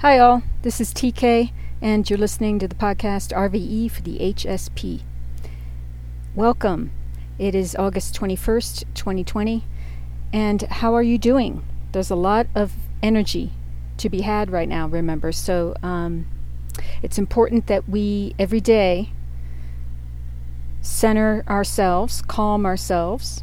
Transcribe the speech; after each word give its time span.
Hi, 0.00 0.18
all. 0.18 0.42
This 0.60 0.78
is 0.78 0.92
TK, 0.92 1.52
and 1.80 2.08
you're 2.10 2.18
listening 2.18 2.58
to 2.58 2.68
the 2.68 2.74
podcast 2.74 3.34
RVE 3.34 3.90
for 3.90 4.02
the 4.02 4.18
HSP. 4.18 5.00
Welcome. 6.34 6.90
It 7.38 7.54
is 7.54 7.74
August 7.74 8.14
21st, 8.20 8.84
2020, 8.92 9.64
and 10.34 10.60
how 10.64 10.94
are 10.94 11.02
you 11.02 11.16
doing? 11.16 11.64
There's 11.92 12.10
a 12.10 12.14
lot 12.14 12.46
of 12.54 12.74
energy 13.02 13.52
to 13.96 14.10
be 14.10 14.20
had 14.20 14.50
right 14.50 14.68
now, 14.68 14.86
remember. 14.86 15.32
So 15.32 15.74
um, 15.82 16.26
it's 17.00 17.16
important 17.16 17.66
that 17.68 17.88
we, 17.88 18.34
every 18.38 18.60
day, 18.60 19.12
center 20.82 21.42
ourselves, 21.48 22.20
calm 22.20 22.66
ourselves, 22.66 23.42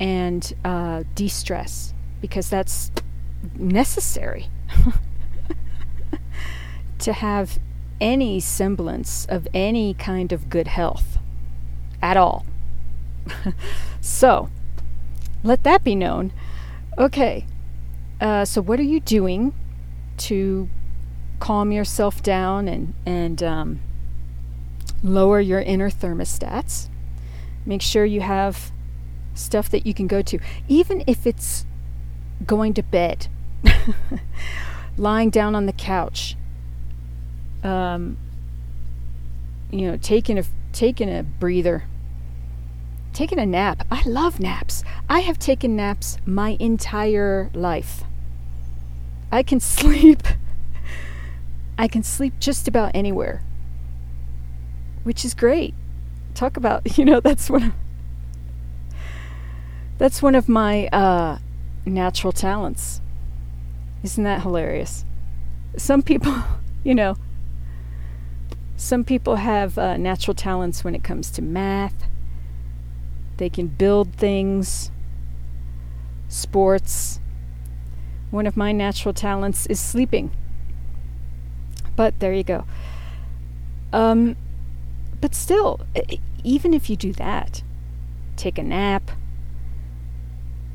and 0.00 0.52
uh, 0.64 1.04
de 1.14 1.28
stress 1.28 1.94
because 2.20 2.50
that's 2.50 2.90
necessary. 3.54 4.48
To 6.98 7.12
have 7.12 7.58
any 8.00 8.40
semblance 8.40 9.26
of 9.26 9.48
any 9.52 9.94
kind 9.94 10.32
of 10.32 10.48
good 10.48 10.68
health 10.68 11.18
at 12.00 12.16
all. 12.16 12.46
so, 14.00 14.50
let 15.42 15.64
that 15.64 15.84
be 15.84 15.94
known. 15.94 16.32
Okay, 16.96 17.46
uh, 18.20 18.44
so 18.44 18.60
what 18.60 18.80
are 18.80 18.84
you 18.84 19.00
doing 19.00 19.54
to 20.16 20.68
calm 21.38 21.70
yourself 21.70 22.22
down 22.22 22.66
and, 22.66 22.94
and 23.06 23.42
um, 23.42 23.80
lower 25.02 25.40
your 25.40 25.60
inner 25.60 25.90
thermostats? 25.90 26.88
Make 27.64 27.82
sure 27.82 28.04
you 28.04 28.20
have 28.20 28.72
stuff 29.34 29.68
that 29.70 29.86
you 29.86 29.94
can 29.94 30.06
go 30.06 30.22
to, 30.22 30.38
even 30.66 31.04
if 31.06 31.26
it's 31.26 31.64
going 32.46 32.74
to 32.74 32.82
bed, 32.82 33.28
lying 34.96 35.30
down 35.30 35.54
on 35.54 35.66
the 35.66 35.72
couch, 35.72 36.36
um, 37.62 38.16
you 39.70 39.90
know, 39.90 39.96
taking 39.96 40.38
a 40.38 40.44
taking 40.72 41.08
a 41.08 41.22
breather, 41.22 41.84
taking 43.12 43.38
a 43.38 43.46
nap. 43.46 43.86
I 43.90 44.02
love 44.04 44.40
naps. 44.40 44.84
I 45.08 45.20
have 45.20 45.38
taken 45.38 45.76
naps 45.76 46.18
my 46.24 46.56
entire 46.60 47.50
life. 47.54 48.04
I 49.30 49.42
can 49.42 49.60
sleep. 49.60 50.22
I 51.76 51.86
can 51.86 52.02
sleep 52.02 52.34
just 52.40 52.66
about 52.66 52.90
anywhere, 52.94 53.42
which 55.04 55.24
is 55.24 55.34
great. 55.34 55.74
Talk 56.34 56.56
about 56.56 56.98
you 56.98 57.04
know 57.04 57.20
that's 57.20 57.50
one 57.50 57.62
of 57.62 57.72
that's 59.98 60.22
one 60.22 60.36
of 60.36 60.48
my 60.48 60.86
uh, 60.88 61.38
natural 61.84 62.32
talents. 62.32 63.00
Isn't 64.04 64.24
that 64.24 64.42
hilarious? 64.42 65.04
Some 65.76 66.02
people, 66.02 66.34
you 66.84 66.94
know, 66.94 67.16
some 68.78 69.02
people 69.02 69.36
have 69.36 69.76
uh, 69.76 69.96
natural 69.96 70.36
talents 70.36 70.84
when 70.84 70.94
it 70.94 71.02
comes 71.02 71.32
to 71.32 71.42
math. 71.42 72.06
They 73.36 73.50
can 73.50 73.66
build 73.66 74.14
things, 74.14 74.92
sports. 76.28 77.18
One 78.30 78.46
of 78.46 78.56
my 78.56 78.70
natural 78.70 79.12
talents 79.12 79.66
is 79.66 79.80
sleeping. 79.80 80.30
But 81.96 82.20
there 82.20 82.32
you 82.32 82.44
go. 82.44 82.66
Um, 83.92 84.36
but 85.20 85.34
still, 85.34 85.80
even 86.44 86.72
if 86.72 86.88
you 86.88 86.94
do 86.94 87.12
that, 87.14 87.64
take 88.36 88.58
a 88.58 88.62
nap, 88.62 89.10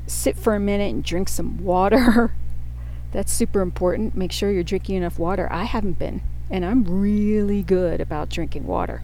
sit 0.06 0.36
for 0.36 0.54
a 0.54 0.60
minute 0.60 0.92
and 0.92 1.02
drink 1.02 1.30
some 1.30 1.64
water. 1.64 2.34
That's 3.12 3.32
super 3.32 3.62
important. 3.62 4.14
Make 4.14 4.30
sure 4.30 4.50
you're 4.50 4.62
drinking 4.62 4.96
enough 4.96 5.18
water. 5.18 5.50
I 5.50 5.64
haven't 5.64 5.98
been 5.98 6.20
and 6.54 6.64
I'm 6.64 6.84
really 6.84 7.64
good 7.64 8.00
about 8.00 8.28
drinking 8.28 8.64
water. 8.64 9.02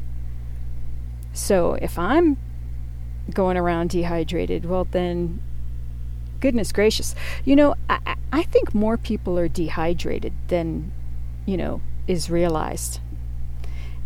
So 1.32 1.74
if 1.74 1.98
I'm 1.98 2.36
going 3.34 3.56
around 3.56 3.90
dehydrated, 3.90 4.64
well, 4.66 4.84
then 4.84 5.42
goodness 6.38 6.70
gracious. 6.70 7.12
You 7.44 7.56
know, 7.56 7.74
I, 7.88 8.14
I 8.32 8.44
think 8.44 8.72
more 8.72 8.96
people 8.96 9.36
are 9.36 9.48
dehydrated 9.48 10.32
than, 10.46 10.92
you 11.44 11.56
know, 11.56 11.80
is 12.06 12.30
realized. 12.30 13.00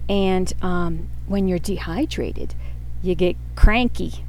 And 0.09 0.51
um, 0.63 1.11
when 1.27 1.47
you're 1.47 1.59
dehydrated, 1.59 2.55
you 3.03 3.15
get 3.15 3.37
cranky. 3.57 4.25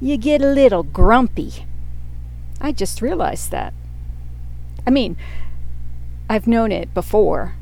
You 0.00 0.16
get 0.16 0.40
a 0.40 0.46
little 0.46 0.82
grumpy. 0.82 1.66
I 2.62 2.72
just 2.72 3.02
realized 3.02 3.50
that. 3.50 3.74
I 4.86 4.90
mean, 4.90 5.18
I've 6.28 6.46
known 6.46 6.72
it 6.72 6.94
before, 6.94 7.54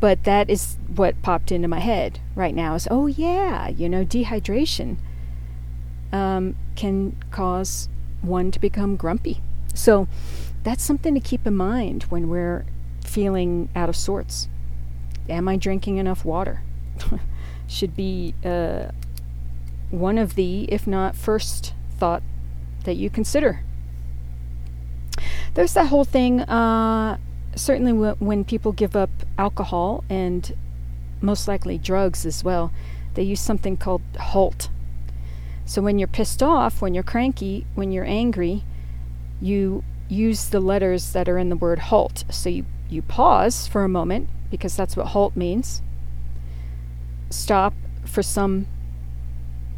but 0.00 0.24
that 0.24 0.50
is 0.50 0.76
what 0.94 1.22
popped 1.22 1.52
into 1.52 1.68
my 1.68 1.80
head 1.80 2.20
right 2.34 2.54
now 2.54 2.74
is 2.74 2.88
oh 2.90 3.06
yeah, 3.06 3.68
you 3.68 3.88
know, 3.88 4.04
dehydration 4.04 4.96
um, 6.12 6.56
can 6.76 7.16
cause 7.30 7.88
one 8.22 8.50
to 8.50 8.58
become 8.58 8.96
grumpy. 8.96 9.42
So 9.74 10.08
that's 10.62 10.82
something 10.82 11.14
to 11.14 11.20
keep 11.20 11.46
in 11.46 11.56
mind 11.56 12.04
when 12.04 12.28
we're 12.28 12.66
feeling 13.04 13.68
out 13.74 13.88
of 13.88 13.96
sorts. 13.96 14.48
Am 15.28 15.48
I 15.48 15.56
drinking 15.56 15.98
enough 15.98 16.24
water? 16.24 16.62
Should 17.66 17.96
be 17.96 18.34
uh, 18.44 18.90
one 19.90 20.18
of 20.18 20.34
the, 20.34 20.64
if 20.64 20.86
not 20.86 21.16
first, 21.16 21.72
thought 21.96 22.22
that 22.84 22.94
you 22.94 23.10
consider. 23.10 23.62
There's 25.54 25.74
that 25.74 25.86
whole 25.86 26.04
thing. 26.04 26.40
Uh, 26.40 27.18
certainly 27.54 27.92
w- 27.92 28.16
when 28.18 28.44
people 28.44 28.72
give 28.72 28.96
up 28.96 29.10
alcohol 29.38 30.04
and 30.08 30.54
most 31.20 31.48
likely 31.48 31.78
drugs 31.78 32.24
as 32.24 32.42
well, 32.44 32.72
they 33.14 33.22
use 33.22 33.40
something 33.40 33.76
called 33.76 34.02
HALT. 34.18 34.68
So 35.64 35.82
when 35.82 35.98
you're 35.98 36.08
pissed 36.08 36.42
off, 36.42 36.80
when 36.80 36.94
you're 36.94 37.02
cranky, 37.02 37.66
when 37.74 37.92
you're 37.92 38.04
angry, 38.04 38.64
you 39.40 39.84
use 40.08 40.48
the 40.48 40.60
letters 40.60 41.12
that 41.12 41.28
are 41.28 41.38
in 41.38 41.48
the 41.48 41.56
word 41.56 41.78
HALT. 41.78 42.24
So 42.30 42.48
you, 42.48 42.66
you 42.88 43.02
pause 43.02 43.66
for 43.66 43.84
a 43.84 43.88
moment, 43.88 44.28
because 44.50 44.76
that's 44.76 44.96
what 44.96 45.08
HALT 45.08 45.36
means. 45.36 45.82
Stop 47.30 47.74
for 48.04 48.22
some 48.22 48.66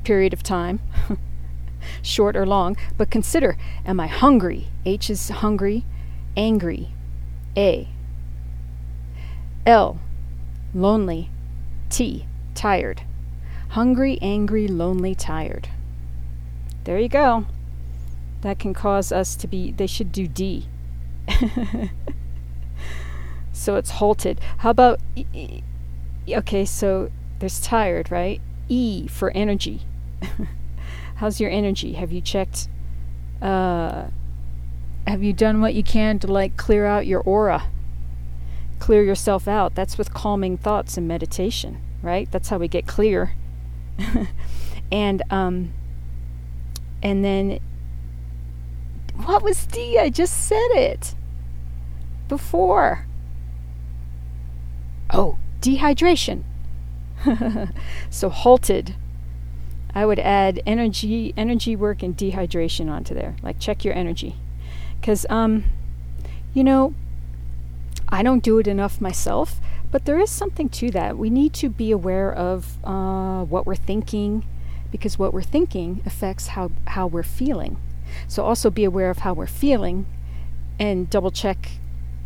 period 0.05 0.33
of 0.33 0.43
time, 0.43 0.81
short 2.03 2.37
or 2.37 2.47
long, 2.47 2.77
but 2.97 3.11
consider 3.11 3.57
am 3.85 4.01
I 4.01 4.07
hungry? 4.07 4.69
H 4.87 5.11
is 5.11 5.29
hungry, 5.29 5.85
angry, 6.37 6.89
a. 7.57 7.89
L. 9.67 10.01
Lonely. 10.75 11.31
T. 11.91 12.27
Tired. 12.55 13.03
Hungry, 13.71 14.19
angry, 14.21 14.69
lonely, 14.69 15.15
tired. 15.15 15.69
There 16.85 16.99
you 16.99 17.09
go. 17.09 17.47
That 18.41 18.59
can 18.59 18.75
cause 18.75 19.13
us 19.13 19.37
to 19.37 19.47
be, 19.47 19.71
they 19.71 19.87
should 19.87 20.13
do 20.13 20.27
D. 20.27 20.67
so 23.53 23.77
it's 23.77 23.91
halted. 23.91 24.41
How 24.59 24.71
about, 24.71 25.01
okay, 26.29 26.65
so 26.65 27.11
there's 27.39 27.61
tired, 27.61 28.11
right? 28.11 28.41
E 28.69 29.07
for 29.07 29.31
energy. 29.31 29.83
How's 31.17 31.41
your 31.41 31.51
energy? 31.51 31.93
Have 31.93 32.11
you 32.11 32.21
checked 32.21 32.69
uh, 33.41 34.07
have 35.07 35.23
you 35.23 35.33
done 35.33 35.61
what 35.61 35.75
you 35.75 35.83
can 35.83 36.19
to 36.21 36.27
like 36.27 36.57
clear 36.57 36.87
out 36.87 37.07
your 37.07 37.21
aura? 37.21 37.65
Clear 38.79 39.03
yourself 39.03 39.47
out. 39.47 39.75
That's 39.75 39.99
with 39.99 40.15
calming 40.15 40.57
thoughts 40.57 40.97
and 40.97 41.07
meditation, 41.07 41.81
right? 42.03 42.31
That's 42.31 42.49
how 42.49 42.59
we 42.59 42.69
get 42.69 42.87
clear. 42.87 43.35
and 44.93 45.23
um 45.31 45.73
and 47.03 47.25
then 47.25 47.59
what 49.15 49.43
was 49.43 49.67
D? 49.67 49.99
I 49.99 50.09
just 50.09 50.47
said 50.47 50.69
it 50.73 51.15
before. 52.29 53.07
Oh, 55.11 55.39
dehydration. 55.61 56.45
so 58.11 58.31
halted. 58.31 58.97
I 59.95 60.07
would 60.07 60.19
add 60.19 60.63
energy 60.65 61.35
energy 61.37 61.77
work 61.77 62.03
and 62.03 62.17
dehydration 62.17 62.91
onto 62.91 63.15
there. 63.15 63.37
Like 63.43 63.59
check 63.59 63.85
your 63.85 63.95
energy. 63.95 64.37
Because, 65.03 65.27
um, 65.29 65.65
you 66.55 66.63
know, 66.63 66.95
I 68.09 68.23
don't 68.23 68.41
do 68.41 68.61
it 68.61 68.69
enough 68.69 69.01
myself, 69.01 69.61
but 69.91 70.05
there 70.05 70.21
is 70.21 70.31
something 70.31 70.69
to 70.69 70.93
that. 70.93 71.19
We 71.19 71.29
need 71.29 71.53
to 71.55 71.69
be 71.69 71.91
aware 71.91 72.33
of 72.33 72.79
uh, 72.85 73.43
what 73.43 73.67
we're 73.67 73.75
thinking, 73.75 74.47
because 74.93 75.19
what 75.19 75.35
we're 75.35 75.43
thinking 75.43 76.03
affects 76.07 76.49
how, 76.49 76.71
how 76.87 77.09
we're 77.09 77.25
feeling. 77.25 77.79
So 78.29 78.45
also 78.45 78.71
be 78.71 78.85
aware 78.85 79.11
of 79.11 79.19
how 79.19 79.35
we're 79.35 79.49
feeling 79.49 80.07
and 80.79 81.11
double 81.11 81.33
check 81.33 81.73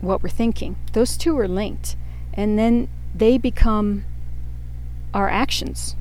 what 0.02 0.22
we're 0.22 0.28
thinking. 0.28 0.76
Those 0.92 1.16
two 1.16 1.38
are 1.38 1.48
linked. 1.48 1.96
And 2.34 2.58
then 2.58 2.90
they 3.14 3.38
become 3.38 4.04
our 5.14 5.30
actions, 5.30 5.96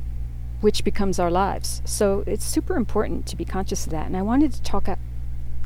which 0.59 0.83
becomes 0.83 1.19
our 1.19 1.31
lives. 1.31 1.81
So 1.85 2.25
it's 2.27 2.43
super 2.43 2.75
important 2.75 3.27
to 3.27 3.37
be 3.37 3.45
conscious 3.45 3.85
of 3.85 3.93
that. 3.93 4.07
And 4.07 4.17
I 4.17 4.23
wanted 4.23 4.51
to 4.51 4.61
talk 4.61 4.89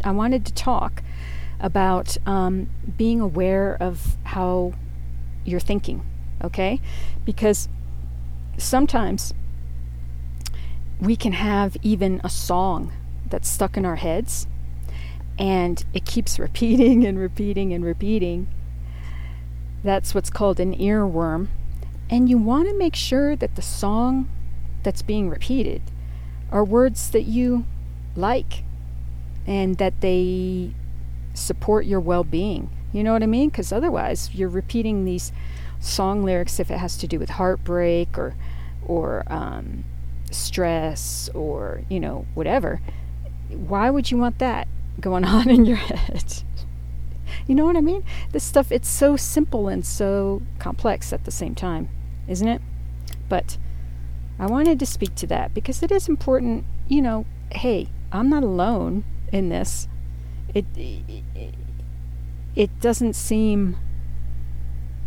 I 0.03 0.11
wanted 0.11 0.45
to 0.45 0.53
talk 0.53 1.03
about 1.59 2.17
um, 2.25 2.69
being 2.97 3.19
aware 3.19 3.77
of 3.79 4.17
how 4.23 4.73
you're 5.45 5.59
thinking, 5.59 6.05
okay? 6.43 6.79
Because 7.25 7.67
sometimes 8.57 9.33
we 10.99 11.15
can 11.15 11.33
have 11.33 11.77
even 11.81 12.21
a 12.23 12.29
song 12.29 12.91
that's 13.29 13.47
stuck 13.47 13.77
in 13.77 13.85
our 13.85 13.97
heads 13.97 14.47
and 15.37 15.83
it 15.93 16.05
keeps 16.05 16.39
repeating 16.39 17.05
and 17.05 17.17
repeating 17.17 17.73
and 17.73 17.83
repeating. 17.83 18.47
That's 19.83 20.13
what's 20.13 20.29
called 20.29 20.59
an 20.59 20.75
earworm. 20.75 21.47
And 22.09 22.27
you 22.29 22.37
want 22.37 22.67
to 22.67 22.77
make 22.77 22.95
sure 22.95 23.35
that 23.35 23.55
the 23.55 23.61
song 23.61 24.29
that's 24.83 25.01
being 25.01 25.29
repeated 25.29 25.81
are 26.51 26.63
words 26.63 27.11
that 27.11 27.23
you 27.23 27.65
like 28.15 28.63
and 29.47 29.77
that 29.77 30.01
they 30.01 30.73
support 31.33 31.85
your 31.85 31.99
well 31.99 32.23
being. 32.23 32.69
You 32.91 33.03
know 33.03 33.13
what 33.13 33.23
I 33.23 33.27
mean? 33.27 33.49
Because 33.49 33.71
otherwise, 33.71 34.31
you're 34.33 34.49
repeating 34.49 35.05
these 35.05 35.31
song 35.79 36.23
lyrics 36.23 36.59
if 36.59 36.71
it 36.71 36.77
has 36.77 36.97
to 36.97 37.07
do 37.07 37.19
with 37.19 37.29
heartbreak 37.29 38.17
or, 38.17 38.35
or 38.85 39.23
um, 39.27 39.83
stress 40.31 41.29
or, 41.33 41.83
you 41.89 41.99
know, 41.99 42.25
whatever. 42.33 42.81
Why 43.49 43.89
would 43.89 44.11
you 44.11 44.17
want 44.17 44.39
that 44.39 44.67
going 44.99 45.25
on 45.25 45.49
in 45.49 45.65
your 45.65 45.77
head? 45.77 46.43
you 47.47 47.55
know 47.55 47.65
what 47.65 47.77
I 47.77 47.81
mean? 47.81 48.03
This 48.31 48.43
stuff, 48.43 48.71
it's 48.71 48.89
so 48.89 49.15
simple 49.15 49.67
and 49.67 49.85
so 49.85 50.41
complex 50.57 51.13
at 51.13 51.25
the 51.25 51.31
same 51.31 51.55
time, 51.55 51.89
isn't 52.27 52.47
it? 52.47 52.61
But 53.27 53.57
I 54.39 54.47
wanted 54.47 54.79
to 54.79 54.85
speak 54.85 55.15
to 55.15 55.27
that 55.27 55.53
because 55.53 55.83
it 55.83 55.91
is 55.91 56.07
important, 56.07 56.65
you 56.87 57.01
know, 57.01 57.25
hey, 57.51 57.89
I'm 58.11 58.29
not 58.29 58.43
alone 58.43 59.03
in 59.31 59.49
this. 59.49 59.87
It, 60.53 60.65
it, 62.55 62.79
doesn't 62.79 63.13
seem 63.13 63.77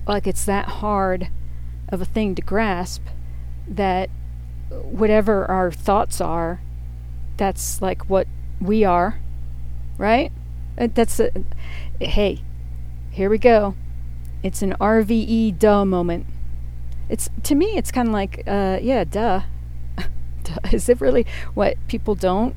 like 0.06 0.26
it's 0.26 0.44
that 0.44 0.66
hard 0.66 1.28
of 1.88 2.00
a 2.00 2.04
thing 2.04 2.34
to 2.36 2.42
grasp 2.42 3.02
that 3.66 4.08
whatever 4.70 5.44
our 5.46 5.70
thoughts 5.70 6.20
are, 6.20 6.60
that's 7.36 7.82
like 7.82 8.08
what 8.08 8.26
we 8.60 8.84
are, 8.84 9.18
right? 9.98 10.30
Uh, 10.78 10.88
that's 10.92 11.20
a, 11.20 11.30
hey, 12.00 12.40
here 13.10 13.28
we 13.28 13.38
go. 13.38 13.74
It's 14.42 14.62
an 14.62 14.74
RVE 14.80 15.58
duh 15.58 15.84
moment. 15.84 16.26
It's 17.08 17.28
to 17.42 17.54
me, 17.54 17.76
it's 17.76 17.92
kind 17.92 18.08
of 18.08 18.14
like, 18.14 18.42
uh, 18.46 18.78
yeah, 18.80 19.04
duh. 19.04 19.42
duh. 20.44 20.56
Is 20.72 20.88
it 20.88 21.00
really 21.00 21.26
what 21.54 21.76
people 21.88 22.14
don't 22.14 22.56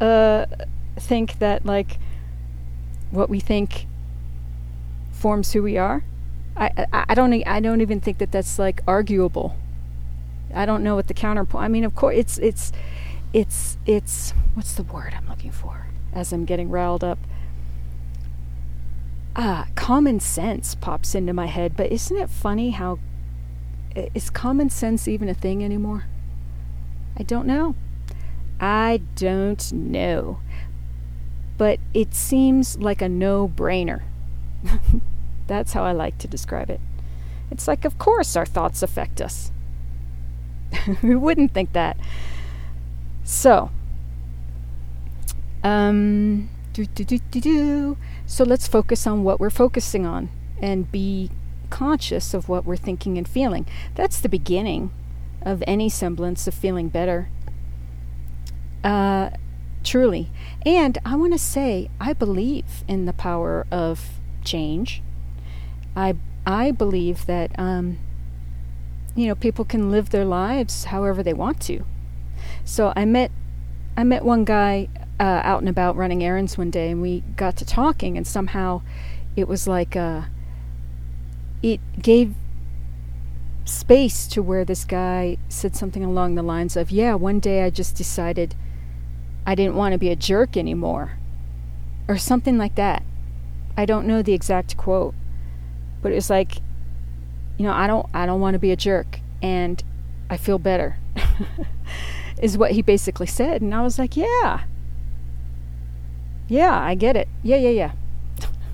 uh, 0.00 0.46
think 0.96 1.38
that 1.38 1.64
like 1.64 1.98
what 3.10 3.28
we 3.28 3.40
think 3.40 3.86
forms 5.12 5.52
who 5.52 5.62
we 5.62 5.76
are? 5.76 6.04
I, 6.56 6.86
I, 6.92 7.04
I 7.10 7.14
don't 7.14 7.32
I 7.46 7.60
don't 7.60 7.80
even 7.80 8.00
think 8.00 8.18
that 8.18 8.32
that's 8.32 8.58
like 8.58 8.80
arguable. 8.86 9.56
I 10.54 10.66
don't 10.66 10.82
know 10.82 10.94
what 10.94 11.06
the 11.06 11.14
counterpoint. 11.14 11.64
I 11.64 11.68
mean, 11.68 11.84
of 11.84 11.94
course, 11.94 12.16
it's 12.16 12.38
it's 12.38 12.72
it's 13.32 13.78
it's 13.86 14.32
what's 14.54 14.74
the 14.74 14.82
word 14.82 15.14
I'm 15.16 15.28
looking 15.28 15.52
for 15.52 15.86
as 16.12 16.32
I'm 16.32 16.44
getting 16.44 16.70
riled 16.70 17.04
up. 17.04 17.18
Ah, 19.36 19.68
common 19.76 20.18
sense 20.18 20.74
pops 20.74 21.14
into 21.14 21.32
my 21.32 21.46
head, 21.46 21.76
but 21.76 21.92
isn't 21.92 22.16
it 22.16 22.28
funny 22.28 22.70
how 22.70 22.98
is 23.94 24.30
common 24.30 24.70
sense 24.70 25.06
even 25.06 25.28
a 25.28 25.34
thing 25.34 25.64
anymore? 25.64 26.04
I 27.16 27.22
don't 27.22 27.46
know. 27.46 27.74
I 28.60 29.00
don't 29.16 29.72
know. 29.72 30.40
But 31.56 31.80
it 31.94 32.14
seems 32.14 32.78
like 32.78 33.02
a 33.02 33.08
no 33.08 33.48
brainer. 33.48 34.02
That's 35.46 35.72
how 35.72 35.84
I 35.84 35.92
like 35.92 36.18
to 36.18 36.28
describe 36.28 36.70
it. 36.70 36.80
It's 37.50 37.66
like, 37.66 37.84
of 37.84 37.98
course, 37.98 38.36
our 38.36 38.46
thoughts 38.46 38.82
affect 38.82 39.20
us. 39.20 39.50
Who 41.00 41.18
wouldn't 41.18 41.52
think 41.52 41.72
that? 41.72 41.96
So, 43.24 43.70
um, 45.64 46.48
so 48.26 48.44
let's 48.44 48.68
focus 48.68 49.06
on 49.06 49.24
what 49.24 49.40
we're 49.40 49.50
focusing 49.50 50.06
on 50.06 50.30
and 50.60 50.90
be 50.90 51.30
conscious 51.68 52.32
of 52.34 52.48
what 52.48 52.64
we're 52.64 52.76
thinking 52.76 53.18
and 53.18 53.26
feeling. 53.26 53.66
That's 53.94 54.20
the 54.20 54.28
beginning 54.28 54.90
of 55.42 55.62
any 55.66 55.88
semblance 55.88 56.46
of 56.46 56.54
feeling 56.54 56.88
better. 56.88 57.28
Uh, 58.82 59.30
truly. 59.84 60.30
And 60.64 60.98
I 61.04 61.16
want 61.16 61.32
to 61.32 61.38
say, 61.38 61.90
I 62.00 62.12
believe 62.12 62.84
in 62.88 63.06
the 63.06 63.12
power 63.12 63.66
of 63.70 64.20
change. 64.44 65.02
I 65.96 66.16
I 66.46 66.70
believe 66.70 67.26
that 67.26 67.50
um, 67.58 67.98
you 69.14 69.26
know 69.26 69.34
people 69.34 69.64
can 69.64 69.90
live 69.90 70.10
their 70.10 70.24
lives 70.24 70.84
however 70.84 71.22
they 71.22 71.34
want 71.34 71.60
to. 71.62 71.84
So 72.64 72.92
I 72.96 73.04
met 73.04 73.30
I 73.96 74.04
met 74.04 74.24
one 74.24 74.44
guy 74.44 74.88
uh, 75.18 75.40
out 75.44 75.60
and 75.60 75.68
about 75.68 75.96
running 75.96 76.24
errands 76.24 76.56
one 76.56 76.70
day, 76.70 76.90
and 76.90 77.02
we 77.02 77.20
got 77.36 77.56
to 77.56 77.64
talking, 77.64 78.16
and 78.16 78.26
somehow 78.26 78.82
it 79.36 79.48
was 79.48 79.66
like 79.66 79.96
uh, 79.96 80.22
it 81.62 81.80
gave 82.00 82.34
space 83.64 84.26
to 84.26 84.42
where 84.42 84.64
this 84.64 84.84
guy 84.84 85.36
said 85.48 85.76
something 85.76 86.04
along 86.04 86.34
the 86.36 86.42
lines 86.42 86.76
of, 86.76 86.90
"Yeah, 86.90 87.14
one 87.14 87.40
day 87.40 87.64
I 87.64 87.70
just 87.70 87.96
decided 87.96 88.54
I 89.50 89.56
didn't 89.56 89.74
want 89.74 89.94
to 89.94 89.98
be 89.98 90.10
a 90.10 90.14
jerk 90.16 90.56
anymore," 90.56 91.18
or 92.06 92.16
something 92.16 92.56
like 92.56 92.76
that. 92.76 93.02
I 93.76 93.84
don't 93.84 94.06
know 94.06 94.22
the 94.22 94.32
exact 94.32 94.76
quote, 94.76 95.12
but 96.02 96.12
it 96.12 96.14
was 96.14 96.30
like, 96.30 96.58
you 97.58 97.64
know, 97.64 97.72
I 97.72 97.88
don't 97.88 98.06
I 98.14 98.26
don't 98.26 98.40
want 98.40 98.54
to 98.54 98.60
be 98.60 98.70
a 98.70 98.76
jerk 98.76 99.18
and 99.42 99.82
I 100.30 100.36
feel 100.36 100.60
better. 100.60 100.98
is 102.40 102.56
what 102.56 102.70
he 102.70 102.80
basically 102.80 103.26
said 103.26 103.60
and 103.60 103.74
I 103.74 103.82
was 103.82 103.98
like, 103.98 104.16
"Yeah. 104.16 104.60
Yeah, 106.46 106.78
I 106.78 106.94
get 106.94 107.16
it. 107.16 107.26
Yeah, 107.42 107.56
yeah, 107.56 107.92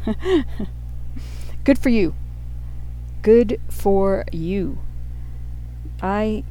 yeah." 0.07 0.45
Good 1.65 1.79
for 1.79 1.89
you. 1.89 2.15
Good 3.23 3.63
for 3.71 4.27
you. 4.31 4.79
I 6.03 6.45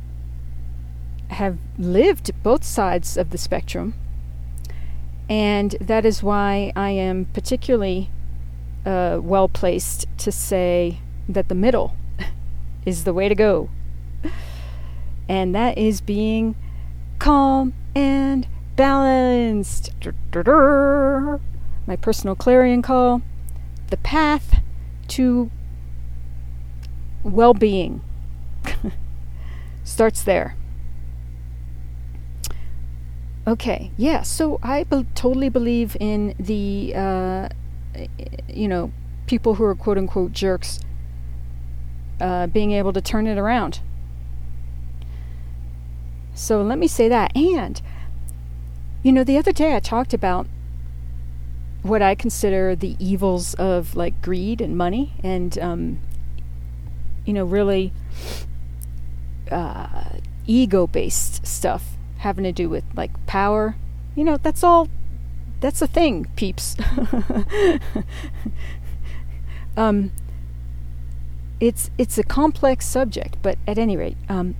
have 1.29 1.59
lived 1.77 2.31
both 2.41 2.63
sides 2.63 3.17
of 3.17 3.29
the 3.29 3.37
spectrum, 3.37 3.93
and 5.29 5.71
that 5.81 6.05
is 6.05 6.21
why 6.21 6.71
I 6.75 6.91
am 6.91 7.25
particularly 7.33 8.09
uh, 8.85 9.19
well 9.21 9.49
placed 9.49 10.05
to 10.19 10.31
say 10.31 10.99
that 11.27 11.49
the 11.49 11.55
middle 11.55 11.95
is 12.85 13.03
the 13.03 13.13
way 13.13 13.27
to 13.27 13.35
go. 13.35 13.69
And 15.27 15.55
that 15.55 15.77
is 15.77 16.01
being 16.01 16.55
calm 17.17 17.73
and 17.95 18.47
balanced. 18.75 19.89
My 21.87 21.95
personal 21.95 22.35
clarion 22.35 22.81
call 22.83 23.23
the 23.89 23.97
path 23.97 24.59
to 25.07 25.49
well 27.23 27.53
being 27.55 28.01
starts 29.83 30.23
there. 30.23 30.55
Okay, 33.47 33.91
yeah, 33.95 34.23
so 34.23 34.59
I 34.63 34.83
be- 34.83 35.05
totally 35.13 35.49
believe 35.49 35.95
in 35.99 36.33
the 36.39 36.93
uh, 36.95 37.49
you 38.47 38.67
know, 38.67 38.91
people 39.27 39.55
who 39.55 39.63
are 39.63 39.75
quote 39.75 39.97
unquote 39.97 40.31
jerks 40.31 40.79
uh, 42.19 42.47
being 42.47 42.71
able 42.71 42.93
to 42.93 43.01
turn 43.01 43.27
it 43.27 43.37
around. 43.37 43.81
So 46.33 46.61
let 46.61 46.77
me 46.77 46.87
say 46.87 47.07
that. 47.09 47.35
And, 47.35 47.81
you 49.03 49.11
know, 49.11 49.23
the 49.23 49.37
other 49.37 49.51
day 49.51 49.75
I 49.75 49.79
talked 49.79 50.13
about 50.13 50.47
what 51.81 52.01
I 52.01 52.15
consider 52.15 52.75
the 52.75 52.95
evils 52.99 53.53
of 53.55 53.95
like 53.95 54.21
greed 54.21 54.59
and 54.59 54.77
money 54.77 55.13
and, 55.23 55.57
um, 55.59 55.99
you 57.25 57.33
know, 57.33 57.45
really 57.45 57.93
uh, 59.51 60.09
ego 60.47 60.87
based 60.87 61.45
stuff 61.45 61.94
having 62.25 62.43
to 62.43 62.51
do 62.51 62.67
with 62.67 62.83
like 62.95 63.11
power. 63.27 63.75
You 64.15 64.23
know, 64.23 64.37
that's 64.37 64.63
all 64.63 64.89
that's 65.61 65.79
the 65.79 65.87
thing, 65.87 66.27
peeps. 66.35 66.75
um, 69.77 70.11
it's 71.59 71.91
it's 71.97 72.17
a 72.17 72.23
complex 72.23 72.85
subject, 72.85 73.37
but 73.41 73.57
at 73.67 73.77
any 73.77 73.95
rate, 73.95 74.17
um, 74.27 74.55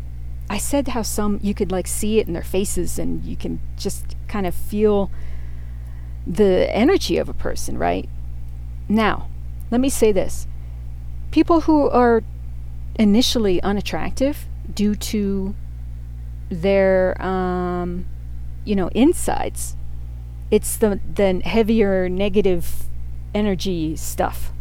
I 0.48 0.60
said 0.60 0.90
how 0.90 1.02
some 1.02 1.40
you 1.42 1.56
could 1.56 1.72
like 1.72 1.88
see 1.88 2.20
it 2.20 2.28
in 2.28 2.34
their 2.34 2.44
faces, 2.44 3.00
and 3.00 3.26
you 3.26 3.36
can 3.36 3.60
just 3.76 4.16
kind 4.28 4.46
of 4.46 4.54
feel 4.54 5.10
the 6.26 6.74
energy 6.74 7.18
of 7.18 7.28
a 7.28 7.34
person, 7.34 7.78
right? 7.78 8.08
Now, 8.88 9.28
let 9.72 9.82
me 9.82 9.90
say 9.90 10.12
this: 10.12 10.48
people 11.32 11.62
who 11.62 11.90
are 11.90 12.24
initially 12.98 13.62
unattractive 13.64 14.48
due 14.74 14.96
to 14.96 15.56
their 16.50 17.22
um, 17.22 18.06
you 18.64 18.76
know 18.76 18.90
insides 18.90 19.76
it's 20.52 20.78
the 20.78 21.00
the 21.14 21.42
heavier 21.44 22.08
negative 22.08 22.84
energy 23.34 23.96
stuff. 23.96 24.54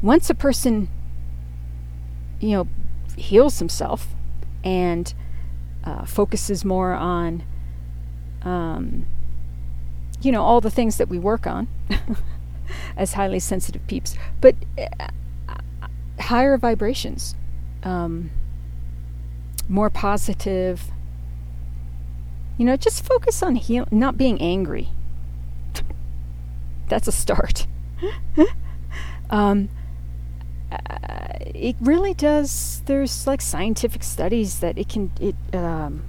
Once 0.00 0.30
a 0.30 0.34
person, 0.34 0.88
you 2.40 2.50
know, 2.50 2.68
heals 3.16 3.58
himself 3.58 4.14
and 4.62 5.12
uh, 5.84 6.04
focuses 6.04 6.64
more 6.64 6.92
on, 6.92 7.42
um, 8.42 9.06
you 10.20 10.30
know, 10.32 10.42
all 10.42 10.60
the 10.60 10.70
things 10.70 10.96
that 10.96 11.08
we 11.08 11.18
work 11.18 11.46
on 11.46 11.68
as 12.96 13.14
highly 13.14 13.38
sensitive 13.38 13.86
peeps, 13.86 14.16
but 14.40 14.54
uh, 14.78 15.08
higher 16.20 16.56
vibrations, 16.56 17.34
um, 17.82 18.30
more 19.68 19.90
positive. 19.90 20.90
You 22.58 22.64
know, 22.64 22.76
just 22.76 23.04
focus 23.04 23.42
on 23.42 23.56
heal, 23.56 23.86
not 23.90 24.16
being 24.16 24.40
angry. 24.40 24.88
That's 26.88 27.08
a 27.08 27.12
start. 27.12 27.66
um, 29.30 29.68
uh, 30.72 30.78
it 31.54 31.76
really 31.80 32.14
does. 32.14 32.82
There's 32.86 33.26
like 33.26 33.40
scientific 33.40 34.02
studies 34.02 34.60
that 34.60 34.78
it 34.78 34.88
can 34.88 35.12
it 35.20 35.36
um, 35.54 36.02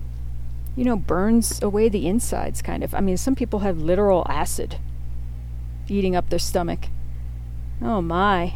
you 0.75 0.83
know 0.83 0.95
burns 0.95 1.61
away 1.61 1.89
the 1.89 2.07
insides, 2.07 2.61
kind 2.61 2.83
of. 2.83 2.93
I 2.95 3.01
mean, 3.01 3.17
some 3.17 3.35
people 3.35 3.59
have 3.59 3.77
literal 3.77 4.25
acid 4.29 4.77
eating 5.89 6.15
up 6.15 6.29
their 6.29 6.39
stomach. 6.39 6.87
Oh 7.81 8.01
my. 8.01 8.55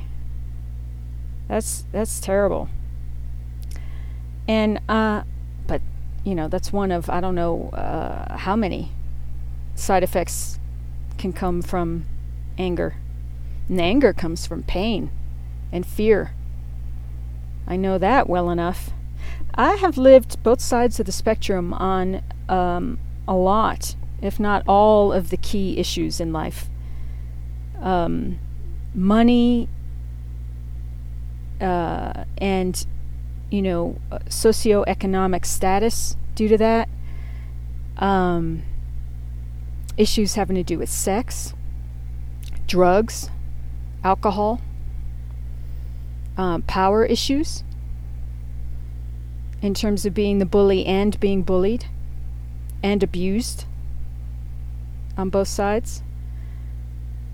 That's 1.47 1.85
that's 1.91 2.19
terrible. 2.19 2.69
And 4.47 4.79
uh, 4.89 5.23
but 5.67 5.81
you 6.23 6.35
know 6.35 6.47
that's 6.47 6.73
one 6.73 6.91
of 6.91 7.09
I 7.09 7.21
don't 7.21 7.35
know 7.35 7.69
uh, 7.69 8.37
how 8.37 8.55
many 8.55 8.91
side 9.75 10.03
effects 10.03 10.59
can 11.17 11.33
come 11.33 11.61
from 11.61 12.05
anger. 12.57 12.95
And 13.69 13.79
anger 13.79 14.13
comes 14.13 14.45
from 14.45 14.63
pain 14.63 15.11
and 15.71 15.85
fear. 15.85 16.33
I 17.67 17.75
know 17.75 17.97
that 17.97 18.27
well 18.27 18.49
enough. 18.49 18.91
I 19.53 19.75
have 19.75 19.97
lived 19.97 20.41
both 20.43 20.61
sides 20.61 20.99
of 20.99 21.05
the 21.05 21.11
spectrum 21.11 21.73
on 21.73 22.21
um, 22.49 22.99
a 23.27 23.35
lot, 23.35 23.95
if 24.21 24.39
not 24.39 24.63
all, 24.67 25.13
of 25.13 25.29
the 25.29 25.37
key 25.37 25.77
issues 25.77 26.19
in 26.19 26.33
life. 26.33 26.69
Um, 27.79 28.39
money 28.93 29.69
uh, 31.59 32.25
and, 32.37 32.85
you 33.51 33.61
know, 33.61 33.99
uh, 34.11 34.17
socioeconomic 34.27 35.45
status 35.45 36.15
due 36.33 36.47
to 36.47 36.57
that. 36.57 36.89
Um, 37.97 38.63
issues 39.97 40.33
having 40.33 40.55
to 40.55 40.63
do 40.63 40.79
with 40.79 40.89
sex, 40.89 41.53
drugs, 42.65 43.29
alcohol 44.03 44.59
um, 46.37 46.61
power 46.63 47.05
issues 47.05 47.63
in 49.61 49.73
terms 49.73 50.05
of 50.05 50.13
being 50.13 50.39
the 50.39 50.45
bully 50.45 50.85
and 50.85 51.19
being 51.19 51.43
bullied 51.43 51.85
and 52.81 53.03
abused 53.03 53.65
on 55.17 55.29
both 55.29 55.47
sides. 55.47 56.01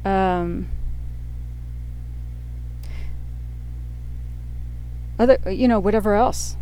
Um, 0.03 0.69
other, 5.19 5.37
you 5.47 5.67
know, 5.67 5.79
whatever 5.79 6.15
else. 6.15 6.57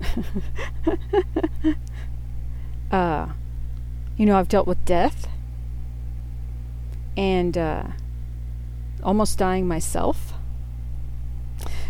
uh, 2.90 3.28
you 4.16 4.26
know, 4.26 4.36
I've 4.36 4.48
dealt 4.48 4.66
with 4.66 4.84
death 4.84 5.28
and 7.16 7.56
uh, 7.56 7.84
almost 9.02 9.38
dying 9.38 9.66
myself. 9.66 10.34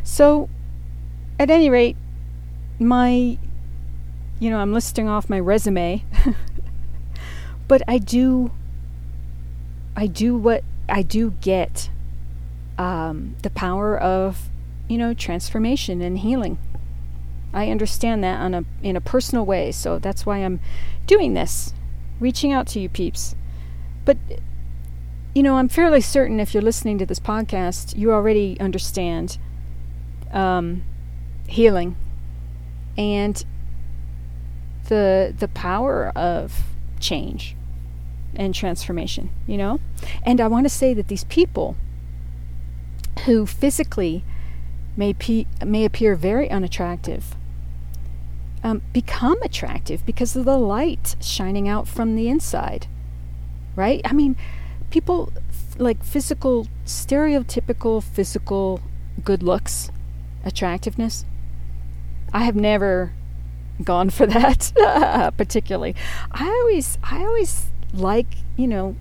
So, 0.02 0.48
at 1.38 1.50
any 1.50 1.70
rate, 1.70 1.96
my, 2.78 3.38
you 4.38 4.50
know, 4.50 4.58
I'm 4.58 4.72
listing 4.72 5.08
off 5.08 5.30
my 5.30 5.38
resume, 5.38 6.04
but 7.68 7.82
I 7.86 7.98
do, 7.98 8.52
I 9.96 10.06
do 10.06 10.36
what 10.36 10.64
I 10.88 11.02
do 11.02 11.32
get 11.40 11.90
um, 12.78 13.36
the 13.42 13.50
power 13.50 13.96
of, 13.96 14.48
you 14.90 14.98
know, 14.98 15.14
transformation 15.14 16.02
and 16.02 16.18
healing. 16.18 16.58
I 17.54 17.70
understand 17.70 18.24
that 18.24 18.40
on 18.40 18.54
a 18.54 18.64
in 18.82 18.96
a 18.96 19.00
personal 19.00 19.46
way, 19.46 19.70
so 19.70 20.00
that's 20.00 20.26
why 20.26 20.38
I'm 20.38 20.58
doing 21.06 21.34
this, 21.34 21.72
reaching 22.18 22.52
out 22.52 22.66
to 22.68 22.80
you 22.80 22.88
peeps. 22.88 23.36
But 24.04 24.18
you 25.32 25.44
know, 25.44 25.56
I'm 25.56 25.68
fairly 25.68 26.00
certain 26.00 26.40
if 26.40 26.52
you're 26.52 26.62
listening 26.62 26.98
to 26.98 27.06
this 27.06 27.20
podcast, 27.20 27.96
you 27.96 28.12
already 28.12 28.58
understand 28.58 29.38
um, 30.32 30.82
healing 31.46 31.96
and 32.98 33.44
the 34.88 35.32
the 35.38 35.48
power 35.48 36.08
of 36.16 36.64
change 36.98 37.54
and 38.34 38.54
transformation 38.54 39.30
you 39.46 39.56
know 39.56 39.80
and 40.24 40.40
i 40.40 40.46
want 40.46 40.64
to 40.64 40.68
say 40.68 40.92
that 40.94 41.08
these 41.08 41.24
people 41.24 41.76
who 43.24 43.46
physically 43.46 44.24
may 45.02 45.12
pe- 45.12 45.46
may 45.64 45.84
appear 45.84 46.14
very 46.14 46.48
unattractive 46.50 47.24
um, 48.62 48.82
become 48.92 49.40
attractive 49.42 50.04
because 50.04 50.36
of 50.36 50.44
the 50.44 50.58
light 50.58 51.16
shining 51.20 51.66
out 51.74 51.86
from 51.88 52.14
the 52.14 52.28
inside 52.28 52.86
right 53.74 54.00
i 54.04 54.12
mean 54.12 54.36
people 54.90 55.32
f- 55.48 55.74
like 55.78 56.00
physical 56.04 56.66
stereotypical 56.84 58.02
physical 58.02 58.80
good 59.24 59.42
looks 59.42 59.90
attractiveness. 60.44 61.24
I 62.32 62.44
have 62.44 62.56
never 62.56 63.12
gone 63.82 64.10
for 64.10 64.26
that 64.26 64.72
particularly. 65.36 65.94
I 66.30 66.46
always 66.46 66.98
I 67.02 67.20
always 67.20 67.66
like, 67.92 68.36
you 68.56 68.68
know, 68.68 68.96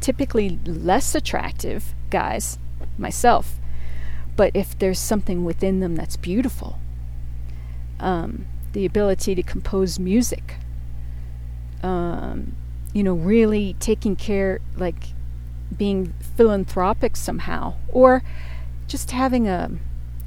typically 0.00 0.58
less 0.66 1.14
attractive 1.14 1.94
guys 2.10 2.58
myself. 2.98 3.58
But 4.36 4.52
if 4.54 4.78
there's 4.78 4.98
something 4.98 5.44
within 5.44 5.80
them 5.80 5.94
that's 5.94 6.16
beautiful, 6.16 6.78
um, 8.00 8.46
the 8.72 8.86
ability 8.86 9.34
to 9.34 9.42
compose 9.42 9.98
music, 9.98 10.56
um, 11.82 12.56
you 12.92 13.02
know, 13.02 13.14
really 13.14 13.76
taking 13.78 14.16
care, 14.16 14.60
like 14.76 15.08
being 15.76 16.14
philanthropic 16.36 17.16
somehow, 17.16 17.74
or 17.88 18.22
just 18.86 19.10
having 19.10 19.48
a 19.48 19.70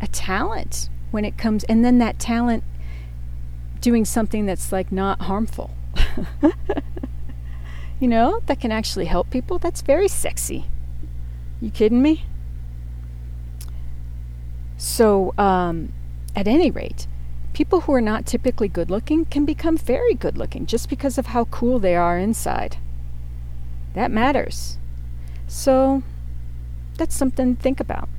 a 0.02 0.08
talent 0.08 0.90
when 1.12 1.24
it 1.24 1.38
comes 1.38 1.64
and 1.66 1.86
then 1.86 2.00
that 2.00 2.20
talent 2.20 2.64
doing 3.80 4.04
something 4.04 4.46
that's 4.46 4.72
like 4.72 4.92
not 4.92 5.22
harmful. 5.22 5.72
you 8.00 8.08
know, 8.08 8.42
that 8.48 8.60
can 8.60 8.72
actually 8.72 9.06
help 9.06 9.30
people. 9.30 9.60
That's 9.60 9.82
very 9.82 10.08
sexy. 10.08 10.66
You 11.62 11.70
kidding 11.70 12.02
me? 12.02 12.26
So, 14.78 15.34
um, 15.38 15.94
at 16.36 16.48
any 16.48 16.70
rate, 16.70 17.08
people 17.54 17.82
who 17.82 17.94
are 17.94 18.02
not 18.02 18.26
typically 18.26 18.68
good 18.68 18.90
looking 18.90 19.26
can 19.26 19.46
become 19.46 19.78
very 19.78 20.14
good 20.14 20.38
looking 20.38 20.66
just 20.66 20.90
because 20.90 21.18
of 21.18 21.28
how 21.28 21.46
cool 21.46 21.80
they 21.80 21.96
are 21.96 22.18
inside. 22.18 22.78
That 23.94 24.12
matters. 24.12 24.78
So, 25.48 26.04
that's 26.98 27.16
something 27.16 27.56
to 27.56 27.62
think 27.62 27.80
about 27.80 28.10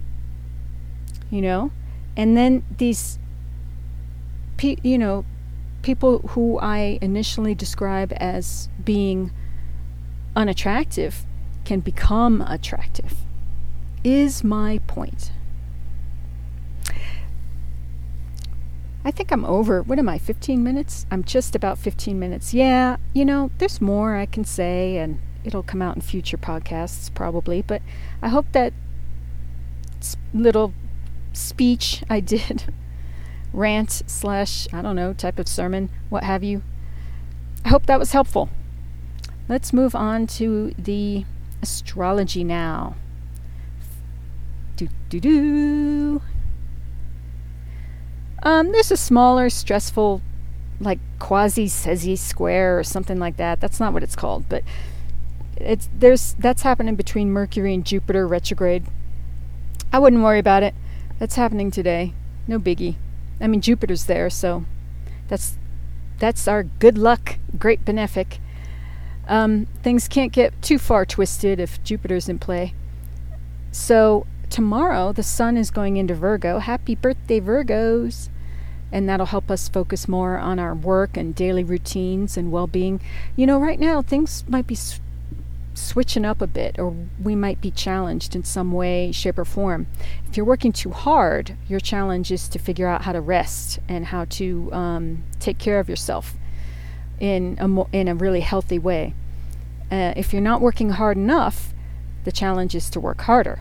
you 1.30 1.40
know 1.40 1.70
and 2.16 2.36
then 2.36 2.64
these 2.78 3.18
pe- 4.56 4.76
you 4.82 4.98
know 4.98 5.25
people 5.82 6.18
who 6.30 6.58
i 6.60 6.98
initially 7.00 7.54
describe 7.54 8.12
as 8.16 8.68
being 8.84 9.30
unattractive 10.34 11.25
can 11.64 11.80
become 11.80 12.42
attractive 12.42 13.25
is 14.04 14.44
my 14.44 14.78
point 14.86 15.32
I 19.06 19.12
think 19.12 19.30
I'm 19.30 19.44
over. 19.44 19.82
What 19.82 20.00
am 20.00 20.08
I, 20.08 20.18
15 20.18 20.64
minutes? 20.64 21.06
I'm 21.12 21.22
just 21.22 21.54
about 21.54 21.78
15 21.78 22.18
minutes. 22.18 22.52
Yeah, 22.52 22.96
you 23.14 23.25
know, 23.25 23.52
there's 23.58 23.80
more 23.80 24.16
I 24.16 24.26
can 24.26 24.44
say, 24.44 24.96
and 24.96 25.20
it'll 25.44 25.62
come 25.62 25.80
out 25.80 25.94
in 25.94 26.02
future 26.02 26.36
podcasts 26.36 27.14
probably, 27.14 27.62
but 27.62 27.82
I 28.20 28.30
hope 28.30 28.46
that 28.50 28.72
little 30.34 30.75
speech 31.32 32.02
I 32.10 32.18
did, 32.18 32.75
rant 33.52 34.02
slash, 34.08 34.66
I 34.72 34.82
don't 34.82 34.96
know, 34.96 35.12
type 35.12 35.38
of 35.38 35.46
sermon, 35.46 35.88
what 36.08 36.25
have 36.25 36.42
you. 36.42 36.64
I 37.64 37.68
hope 37.68 37.86
that 37.86 38.00
was 38.00 38.10
helpful. 38.10 38.48
Let's 39.48 39.72
move 39.72 39.94
on 39.94 40.26
to 40.38 40.75
the 40.76 41.25
astrology 41.62 42.42
now. 42.42 42.96
Do 44.75 44.88
do 45.08 45.20
do. 45.20 46.22
Um, 48.46 48.70
there's 48.70 48.92
a 48.92 48.96
smaller, 48.96 49.50
stressful, 49.50 50.22
like 50.78 51.00
quasi 51.18 51.66
Cesi 51.66 52.16
square 52.16 52.78
or 52.78 52.84
something 52.84 53.18
like 53.18 53.38
that. 53.38 53.60
That's 53.60 53.80
not 53.80 53.92
what 53.92 54.04
it's 54.04 54.14
called, 54.14 54.48
but 54.48 54.62
it's 55.56 55.88
there's 55.92 56.34
that's 56.38 56.62
happening 56.62 56.94
between 56.94 57.32
Mercury 57.32 57.74
and 57.74 57.84
Jupiter 57.84 58.24
retrograde. 58.24 58.84
I 59.92 59.98
wouldn't 59.98 60.22
worry 60.22 60.38
about 60.38 60.62
it. 60.62 60.76
That's 61.18 61.34
happening 61.34 61.72
today. 61.72 62.12
No 62.46 62.60
biggie. 62.60 62.94
I 63.40 63.48
mean 63.48 63.60
Jupiter's 63.60 64.04
there, 64.04 64.30
so 64.30 64.64
that's 65.26 65.58
that's 66.20 66.46
our 66.46 66.62
good 66.62 66.96
luck, 66.96 67.40
great 67.58 67.84
benefic. 67.84 68.38
Um, 69.26 69.66
things 69.82 70.06
can't 70.06 70.30
get 70.30 70.62
too 70.62 70.78
far 70.78 71.04
twisted 71.04 71.58
if 71.58 71.82
Jupiter's 71.82 72.28
in 72.28 72.38
play. 72.38 72.74
So 73.72 74.24
tomorrow 74.50 75.10
the 75.10 75.24
sun 75.24 75.56
is 75.56 75.72
going 75.72 75.96
into 75.96 76.14
Virgo. 76.14 76.60
Happy 76.60 76.94
birthday, 76.94 77.40
Virgos! 77.40 78.28
And 78.92 79.08
that'll 79.08 79.26
help 79.26 79.50
us 79.50 79.68
focus 79.68 80.08
more 80.08 80.38
on 80.38 80.58
our 80.58 80.74
work 80.74 81.16
and 81.16 81.34
daily 81.34 81.64
routines 81.64 82.36
and 82.36 82.52
well 82.52 82.66
being. 82.66 83.00
You 83.34 83.46
know, 83.46 83.58
right 83.58 83.80
now 83.80 84.00
things 84.00 84.44
might 84.48 84.66
be 84.66 84.76
switching 85.74 86.24
up 86.24 86.40
a 86.40 86.46
bit, 86.46 86.78
or 86.78 86.94
we 87.22 87.34
might 87.34 87.60
be 87.60 87.70
challenged 87.70 88.34
in 88.34 88.44
some 88.44 88.72
way, 88.72 89.12
shape, 89.12 89.38
or 89.38 89.44
form. 89.44 89.86
If 90.28 90.36
you're 90.36 90.46
working 90.46 90.72
too 90.72 90.90
hard, 90.90 91.56
your 91.68 91.80
challenge 91.80 92.32
is 92.32 92.48
to 92.48 92.58
figure 92.58 92.86
out 92.86 93.02
how 93.02 93.12
to 93.12 93.20
rest 93.20 93.78
and 93.88 94.06
how 94.06 94.24
to 94.26 94.72
um, 94.72 95.24
take 95.38 95.58
care 95.58 95.78
of 95.78 95.88
yourself 95.88 96.34
in 97.20 97.56
a, 97.60 97.68
mo- 97.68 97.88
in 97.92 98.08
a 98.08 98.14
really 98.14 98.40
healthy 98.40 98.78
way. 98.78 99.14
Uh, 99.90 100.12
if 100.16 100.32
you're 100.32 100.42
not 100.42 100.60
working 100.60 100.90
hard 100.90 101.16
enough, 101.16 101.72
the 102.24 102.32
challenge 102.32 102.74
is 102.74 102.90
to 102.90 103.00
work 103.00 103.22
harder 103.22 103.60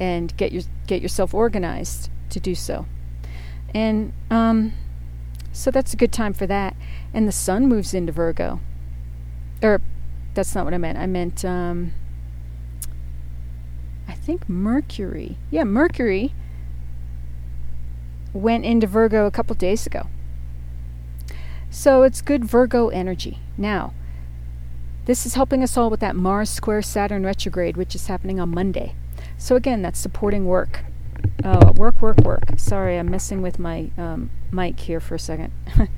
and 0.00 0.36
get 0.36 0.52
your 0.52 0.62
get 0.86 1.02
yourself 1.02 1.34
organized 1.34 2.10
to 2.30 2.40
do 2.40 2.54
so. 2.54 2.86
And 3.74 4.12
um, 4.30 4.72
so 5.52 5.70
that's 5.70 5.92
a 5.92 5.96
good 5.96 6.12
time 6.12 6.32
for 6.32 6.46
that. 6.46 6.76
And 7.12 7.26
the 7.26 7.32
sun 7.32 7.66
moves 7.66 7.94
into 7.94 8.12
Virgo, 8.12 8.60
or 9.62 9.80
that's 10.34 10.54
not 10.54 10.64
what 10.64 10.74
I 10.74 10.78
meant. 10.78 10.98
I 10.98 11.06
meant, 11.06 11.44
um, 11.44 11.92
I 14.06 14.14
think 14.14 14.48
Mercury. 14.48 15.38
Yeah, 15.50 15.64
Mercury 15.64 16.34
went 18.32 18.64
into 18.64 18.86
Virgo 18.86 19.26
a 19.26 19.30
couple 19.30 19.56
days 19.56 19.86
ago. 19.86 20.08
So 21.70 22.02
it's 22.02 22.22
good 22.22 22.44
Virgo 22.44 22.88
energy. 22.88 23.38
Now, 23.56 23.92
this 25.06 25.24
is 25.24 25.34
helping 25.34 25.62
us 25.62 25.76
all 25.76 25.88
with 25.88 26.00
that 26.00 26.16
Mars 26.16 26.50
square 26.50 26.82
Saturn 26.82 27.24
retrograde, 27.24 27.76
which 27.76 27.94
is 27.94 28.06
happening 28.08 28.40
on 28.40 28.50
Monday. 28.50 28.94
So 29.38 29.56
again, 29.56 29.82
that's 29.82 29.98
supporting 29.98 30.46
work. 30.46 30.84
Uh, 31.44 31.72
work, 31.76 32.00
work, 32.00 32.18
work. 32.18 32.44
Sorry, 32.56 32.98
I'm 32.98 33.10
messing 33.10 33.42
with 33.42 33.58
my 33.58 33.90
um, 33.96 34.30
mic 34.50 34.80
here 34.80 35.00
for 35.00 35.14
a 35.14 35.18
second. 35.18 35.52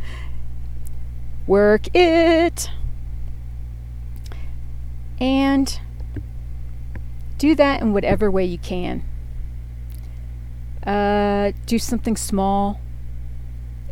work 1.46 1.94
it! 1.94 2.70
And 5.20 5.80
do 7.38 7.54
that 7.54 7.80
in 7.80 7.92
whatever 7.92 8.30
way 8.30 8.44
you 8.44 8.58
can. 8.58 9.04
Uh, 10.84 11.52
do 11.66 11.78
something 11.78 12.16
small. 12.16 12.80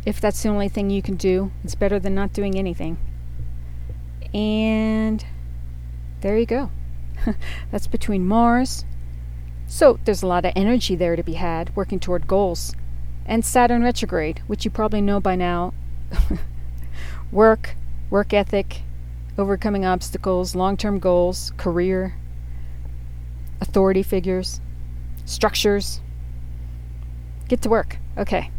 If 0.05 0.21
that's 0.21 0.41
the 0.41 0.49
only 0.49 0.69
thing 0.69 0.89
you 0.89 1.01
can 1.01 1.15
do, 1.15 1.51
it's 1.63 1.75
better 1.75 1.99
than 1.99 2.15
not 2.15 2.33
doing 2.33 2.57
anything. 2.57 2.97
And 4.33 5.25
there 6.21 6.37
you 6.37 6.45
go. 6.45 6.71
that's 7.71 7.87
between 7.87 8.25
Mars. 8.27 8.85
So 9.67 9.99
there's 10.05 10.23
a 10.23 10.27
lot 10.27 10.45
of 10.45 10.53
energy 10.55 10.95
there 10.95 11.15
to 11.15 11.23
be 11.23 11.33
had 11.33 11.75
working 11.75 11.99
toward 11.99 12.25
goals. 12.25 12.73
And 13.25 13.43
Saturn 13.43 13.83
retrograde, 13.83 14.41
which 14.47 14.63
you 14.63 14.71
probably 14.71 15.01
know 15.01 15.19
by 15.19 15.35
now. 15.35 15.73
work, 17.31 17.75
work 18.09 18.33
ethic, 18.33 18.81
overcoming 19.37 19.85
obstacles, 19.85 20.55
long 20.55 20.77
term 20.77 20.99
goals, 20.99 21.51
career, 21.57 22.15
authority 23.59 24.01
figures, 24.01 24.61
structures. 25.25 25.99
Get 27.49 27.61
to 27.63 27.69
work. 27.69 27.97
Okay. 28.17 28.49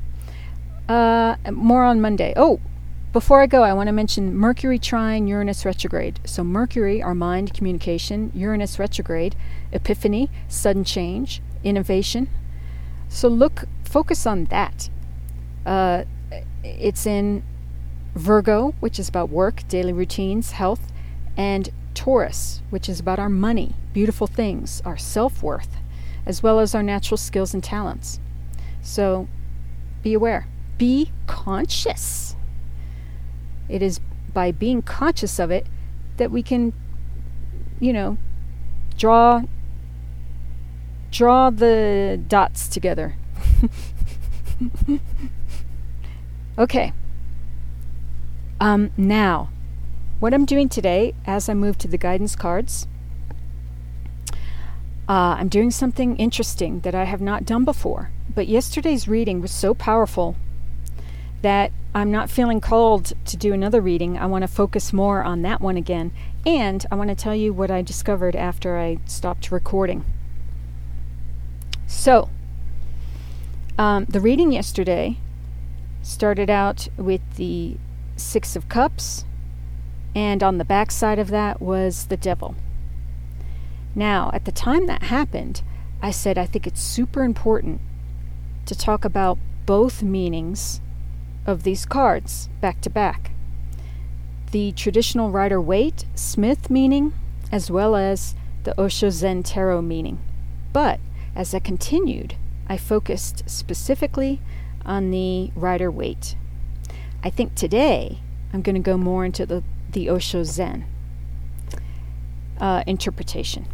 Uh, 0.89 1.37
more 1.51 1.83
on 1.85 2.01
Monday. 2.01 2.35
Oh, 2.37 2.61
before 3.13 3.41
I 3.41 3.47
go, 3.47 3.63
I 3.63 3.73
want 3.73 3.87
to 3.87 3.93
mention 3.93 4.35
Mercury 4.35 4.79
trine 4.79 5.27
Uranus 5.27 5.65
retrograde. 5.65 6.21
So, 6.25 6.45
Mercury, 6.45 7.03
our 7.03 7.15
mind, 7.15 7.55
communication, 7.55 8.31
Uranus 8.35 8.79
retrograde, 8.79 9.35
epiphany, 9.73 10.31
sudden 10.49 10.85
change, 10.85 11.41
innovation. 11.65 12.29
So, 13.09 13.29
look, 13.29 13.65
focus 13.85 14.27
on 14.27 14.45
that. 14.47 14.91
Uh, 15.65 16.05
it's 16.63 17.07
in 17.07 17.43
Virgo, 18.15 18.75
which 18.81 18.99
is 18.99 19.09
about 19.09 19.31
work, 19.31 19.67
daily 19.69 19.93
routines, 19.93 20.53
health, 20.53 20.93
and 21.37 21.71
Taurus, 21.95 22.63
which 22.71 22.89
is 22.89 23.01
about 23.01 23.19
our 23.19 23.29
money, 23.29 23.75
beautiful 23.93 24.27
things, 24.27 24.83
our 24.85 24.97
self 24.97 25.43
worth, 25.43 25.79
as 26.27 26.43
well 26.43 26.61
as 26.61 26.75
our 26.75 26.83
natural 26.83 27.17
skills 27.17 27.55
and 27.55 27.65
talents. 27.65 28.21
So 28.83 29.29
be 30.03 30.15
aware, 30.15 30.47
be 30.77 31.11
conscious. 31.27 32.28
It 33.69 33.83
is 33.83 34.01
by 34.33 34.53
being 34.53 34.83
conscious 34.83 35.39
of 35.39 35.51
it 35.51 35.67
that 36.17 36.31
we 36.31 36.43
can, 36.43 36.73
you 37.81 37.93
know, 37.93 38.19
draw 38.97 39.43
draw 41.11 41.51
the 41.51 42.21
dots 42.29 42.69
together. 42.69 43.17
okay. 46.59 46.93
Um, 48.61 48.91
now, 48.97 49.51
what 50.21 50.35
I'm 50.35 50.45
doing 50.45 50.69
today, 50.69 51.15
as 51.27 51.49
I 51.49 51.55
move 51.55 51.79
to 51.79 51.89
the 51.89 51.97
guidance 51.97 52.35
cards, 52.35 52.87
uh, 55.09 55.37
I'm 55.39 55.49
doing 55.49 55.71
something 55.71 56.17
interesting 56.17 56.81
that 56.81 56.95
I 56.95 57.05
have 57.05 57.21
not 57.21 57.47
done 57.47 57.65
before. 57.65 58.11
But 58.35 58.49
yesterday's 58.49 59.09
reading 59.09 59.41
was 59.41 59.51
so 59.51 59.75
powerful 59.75 60.37
that 61.41 61.73
I'm 61.95 62.11
not 62.11 62.31
feeling 62.31 62.61
called 62.61 63.13
to 63.25 63.37
do 63.37 63.53
another 63.53 63.81
reading. 63.81 64.19
I 64.19 64.27
want 64.27 64.43
to 64.43 64.49
focus 64.49 64.93
more 64.93 65.23
on 65.23 65.43
that 65.43 65.61
one 65.61 65.77
again. 65.77 66.13
And 66.45 66.85
I 66.91 66.95
want 66.95 67.09
to 67.09 67.17
tell 67.17 67.35
you 67.35 67.53
what 67.53 67.71
I 67.71 67.83
discovered 67.83 68.37
after 68.37 68.79
I 68.79 68.99
stopped 69.07 69.51
recording. 69.51 70.05
So, 71.87 72.29
um, 73.79 74.05
the 74.05 74.21
reading 74.21 74.53
yesterday 74.53 75.19
started 76.03 76.51
out 76.51 76.89
with 76.97 77.23
the 77.37 77.77
Six 78.17 78.57
of 78.57 78.69
Cups, 78.69 79.25
and 80.15 80.43
on 80.43 80.59
the 80.59 80.65
back 80.65 80.91
side 80.91 81.19
of 81.19 81.29
that 81.29 81.61
was 81.63 82.07
the 82.07 82.17
Devil. 82.17 82.55
Now, 83.95 84.31
at 84.35 84.45
the 84.45 84.53
time 84.53 84.87
that 84.87 85.05
happened, 85.05 85.63
I 86.03 86.11
said 86.11 86.37
I 86.37 86.47
think 86.47 86.67
it's 86.67 86.83
super 86.83 87.25
important 87.25 87.81
to 88.67 88.75
talk 88.75 89.05
about 89.05 89.39
both 89.65 90.03
meanings 90.03 90.81
of 91.49 91.65
these 91.65 91.85
cards 91.85 92.49
back 92.61 92.81
to 92.83 92.91
back 92.91 93.33
the 94.53 94.73
traditional 94.73 95.31
Rider 95.31 95.61
Waite 95.61 96.07
Smith 96.15 96.71
meaning, 96.71 97.13
as 97.53 97.71
well 97.71 97.97
as 97.97 98.35
the 98.65 98.81
Osho 98.81 99.11
Zen 99.11 99.43
Tarot 99.43 99.83
meaning. 99.83 100.19
But 100.73 101.01
as 101.35 101.53
I 101.53 101.59
continued, 101.59 102.35
I 102.69 102.77
focused 102.77 103.43
specifically 103.49 104.41
on 104.87 105.11
the 105.11 105.51
Rider 105.55 105.91
Waite 105.91 106.37
I 107.23 107.31
think 107.31 107.55
today 107.55 108.21
I'm 108.53 108.63
going 108.63 108.77
to 108.77 108.81
go 108.81 108.97
more 108.97 109.25
into 109.25 109.45
the, 109.45 109.65
the 109.91 110.09
Osho 110.09 110.45
Zen 110.45 110.85
uh, 112.61 112.85
interpretation. 112.87 113.67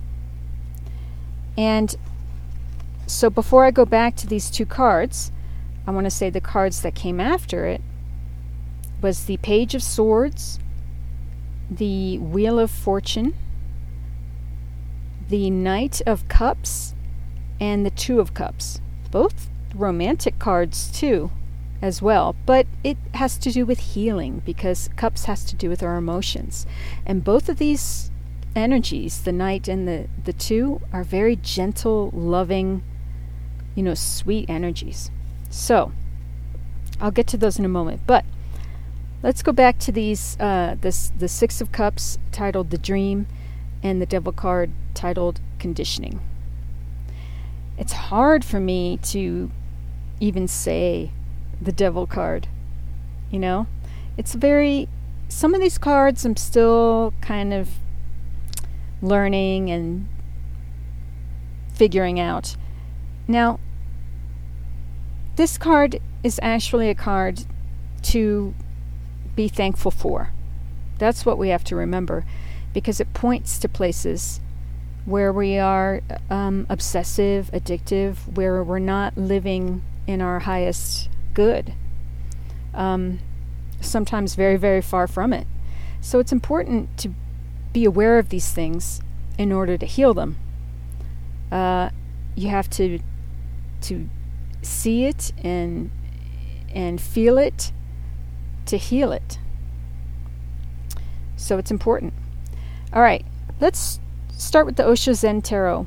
And 1.57 1.95
so 3.07 3.29
before 3.29 3.65
I 3.65 3.71
go 3.71 3.85
back 3.85 4.17
to 4.17 4.27
these 4.27 4.51
two 4.51 4.65
cards, 4.65 5.31
I 5.87 5.91
want 5.91 6.05
to 6.05 6.11
say 6.11 6.31
the 6.31 6.41
cards 6.41 6.81
that 6.83 6.95
came 6.95 7.21
after 7.21 7.67
it 7.67 7.83
was 9.03 9.25
the 9.25 9.37
Page 9.39 9.75
of 9.75 9.83
Swords, 9.83 10.59
the 11.71 12.19
Wheel 12.19 12.59
of 12.59 12.71
Fortune, 12.71 13.35
the 15.29 15.51
Knight 15.51 16.01
of 16.07 16.27
Cups, 16.29 16.95
and 17.61 17.85
the 17.85 17.91
Two 17.91 18.21
of 18.21 18.35
Cups. 18.35 18.81
Both 19.11 19.51
romantic 19.75 20.39
cards, 20.39 20.91
too 20.91 21.31
as 21.85 22.01
well, 22.01 22.35
but 22.47 22.67
it 22.83 22.97
has 23.13 23.37
to 23.37 23.53
do 23.53 23.67
with 23.67 23.79
healing 23.79 24.41
because 24.47 24.89
cups 24.97 25.27
has 25.27 25.45
to 25.45 25.55
do 25.55 25.69
with 25.69 25.83
our 25.83 25.97
emotions. 25.97 26.67
And 27.05 27.23
both 27.23 27.51
of 27.51 27.59
these 27.59 28.11
energies, 28.57 29.21
the 29.21 29.33
knight 29.33 29.69
and 29.69 29.87
the, 29.87 30.09
the 30.25 30.33
two, 30.33 30.81
are 30.95 31.05
very 31.05 31.37
gentle, 31.37 32.11
loving, 32.15 32.83
you 33.75 33.83
know, 33.83 33.93
sweet 33.93 34.49
energies. 34.49 35.11
So, 35.55 35.93
I'll 37.01 37.13
get 37.13 37.29
to 37.29 37.37
those 37.37 37.61
in 37.61 37.65
a 37.65 37.69
moment. 37.69 38.03
But 38.09 38.25
let's 39.23 39.41
go 39.41 39.53
back 39.53 39.79
to 39.79 39.93
these 39.93 40.37
uh, 40.41 40.75
this 40.81 41.13
the 41.17 41.29
Six 41.29 41.61
of 41.61 41.71
Cups 41.71 42.19
titled 42.33 42.71
The 42.71 42.77
Dream 42.77 43.29
and 43.81 44.03
the 44.03 44.07
Devil 44.07 44.33
card 44.33 44.73
titled 44.95 45.41
Conditioning. 45.61 46.21
It's 47.79 47.93
hard 47.93 48.45
for 48.45 48.59
me 48.59 48.99
to 49.05 49.53
even 50.19 50.49
say 50.49 51.13
the 51.63 51.73
devil 51.73 52.09
card. 52.09 52.49
You 53.31 53.39
know? 53.39 53.69
It's 54.17 54.35
very 54.35 54.89
some 55.29 55.55
of 55.55 55.61
these 55.61 55.79
cards 55.79 56.25
I'm 56.25 56.37
still 56.37 57.15
kind 57.21 57.55
of 57.55 57.71
learning 59.01 59.71
and 59.71 60.09
figuring 61.73 62.19
out. 62.19 62.57
Now, 63.29 63.61
this 65.37 65.59
card 65.59 66.01
is 66.23 66.39
actually 66.43 66.89
a 66.91 66.95
card 66.95 67.45
to 68.03 68.55
be 69.35 69.49
thankful 69.49 69.91
for. 69.91 70.31
That's 70.99 71.27
what 71.27 71.39
we 71.39 71.49
have 71.49 71.65
to 71.65 71.77
remember 71.77 72.25
because 72.73 73.01
it 73.01 73.13
points 73.15 73.59
to 73.59 73.69
places 73.69 74.41
where 75.05 75.33
we 75.33 75.59
are 75.59 76.01
um, 76.31 76.67
obsessive, 76.69 77.51
addictive, 77.53 78.17
where 78.37 78.63
we're 78.63 78.79
not 78.79 79.17
living 79.17 79.83
in 80.07 80.21
our 80.21 80.41
highest 80.41 81.09
good. 81.35 81.75
Um, 82.73 83.21
sometimes 83.81 84.35
very, 84.35 84.57
very 84.57 84.81
far 84.81 85.07
from 85.07 85.33
it. 85.33 85.47
So 86.01 86.19
it's 86.19 86.33
important 86.33 86.97
to 86.99 87.11
be 87.73 87.85
aware 87.85 88.19
of 88.19 88.29
these 88.29 88.53
things 88.53 89.01
in 89.37 89.53
order 89.53 89.77
to 89.77 89.87
heal 89.87 90.15
them. 90.15 90.37
Uh, 91.51 91.91
you 92.35 92.49
have 92.49 92.69
to 92.71 93.01
to 93.83 94.09
see 94.65 95.05
it 95.05 95.33
and 95.43 95.91
and 96.75 97.01
feel 97.01 97.39
it 97.39 97.73
to 98.67 98.77
heal 98.77 99.13
it. 99.13 99.39
So 101.37 101.59
it's 101.59 101.71
important. 101.71 102.15
All 102.93 103.03
right, 103.03 103.25
let's 103.61 104.01
start 104.37 104.67
with 104.67 104.77
the 104.77 104.87
Osho 104.87 105.13
Zen 105.13 105.43
Tarot. 105.43 105.87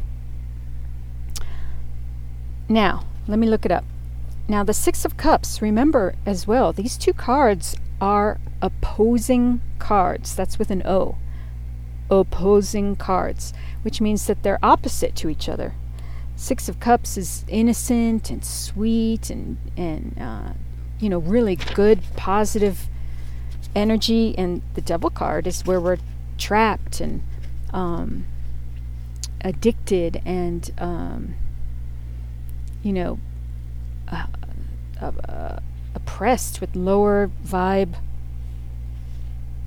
Now, 2.69 3.05
let 3.27 3.39
me 3.39 3.47
look 3.47 3.65
it 3.65 3.71
up. 3.71 3.85
Now, 4.49 4.63
the 4.63 4.73
Six 4.73 5.03
of 5.03 5.17
Cups, 5.17 5.61
remember 5.61 6.15
as 6.25 6.47
well, 6.47 6.71
these 6.71 6.97
two 6.97 7.13
cards 7.13 7.75
are 7.99 8.39
opposing 8.61 9.61
cards. 9.79 10.35
That's 10.35 10.59
with 10.59 10.71
an 10.71 10.83
O. 10.85 11.17
Opposing 12.09 12.95
cards, 12.95 13.53
which 13.81 13.99
means 13.99 14.27
that 14.27 14.43
they're 14.43 14.59
opposite 14.63 15.15
to 15.17 15.29
each 15.29 15.49
other. 15.49 15.73
Six 16.39 16.69
of 16.69 16.80
Cups 16.80 17.17
is 17.17 17.43
innocent 17.47 18.30
and 18.30 18.45
sweet 18.45 19.32
and, 19.32 19.58
and 19.76 20.15
uh, 20.21 20.54
you 21.00 21.10
know, 21.10 21.17
really 21.17 21.56
good, 21.56 22.04
positive 22.15 22.88
energy. 23.76 24.38
And 24.38 24.62
the 24.76 24.82
Devil 24.82 25.10
card 25.10 25.47
is 25.47 25.65
where 25.65 25.82
we're 25.82 25.97
trapped 26.38 27.02
and 27.02 27.23
um, 27.73 28.26
addicted 29.41 30.21
and, 30.26 30.71
um, 30.78 31.34
you 32.84 32.93
know, 32.93 33.17
uh, 34.08 34.28
uh, 35.02 35.12
uh, 35.28 35.60
oppressed 35.95 36.62
with 36.62 36.76
lower 36.76 37.32
vibe 37.43 37.95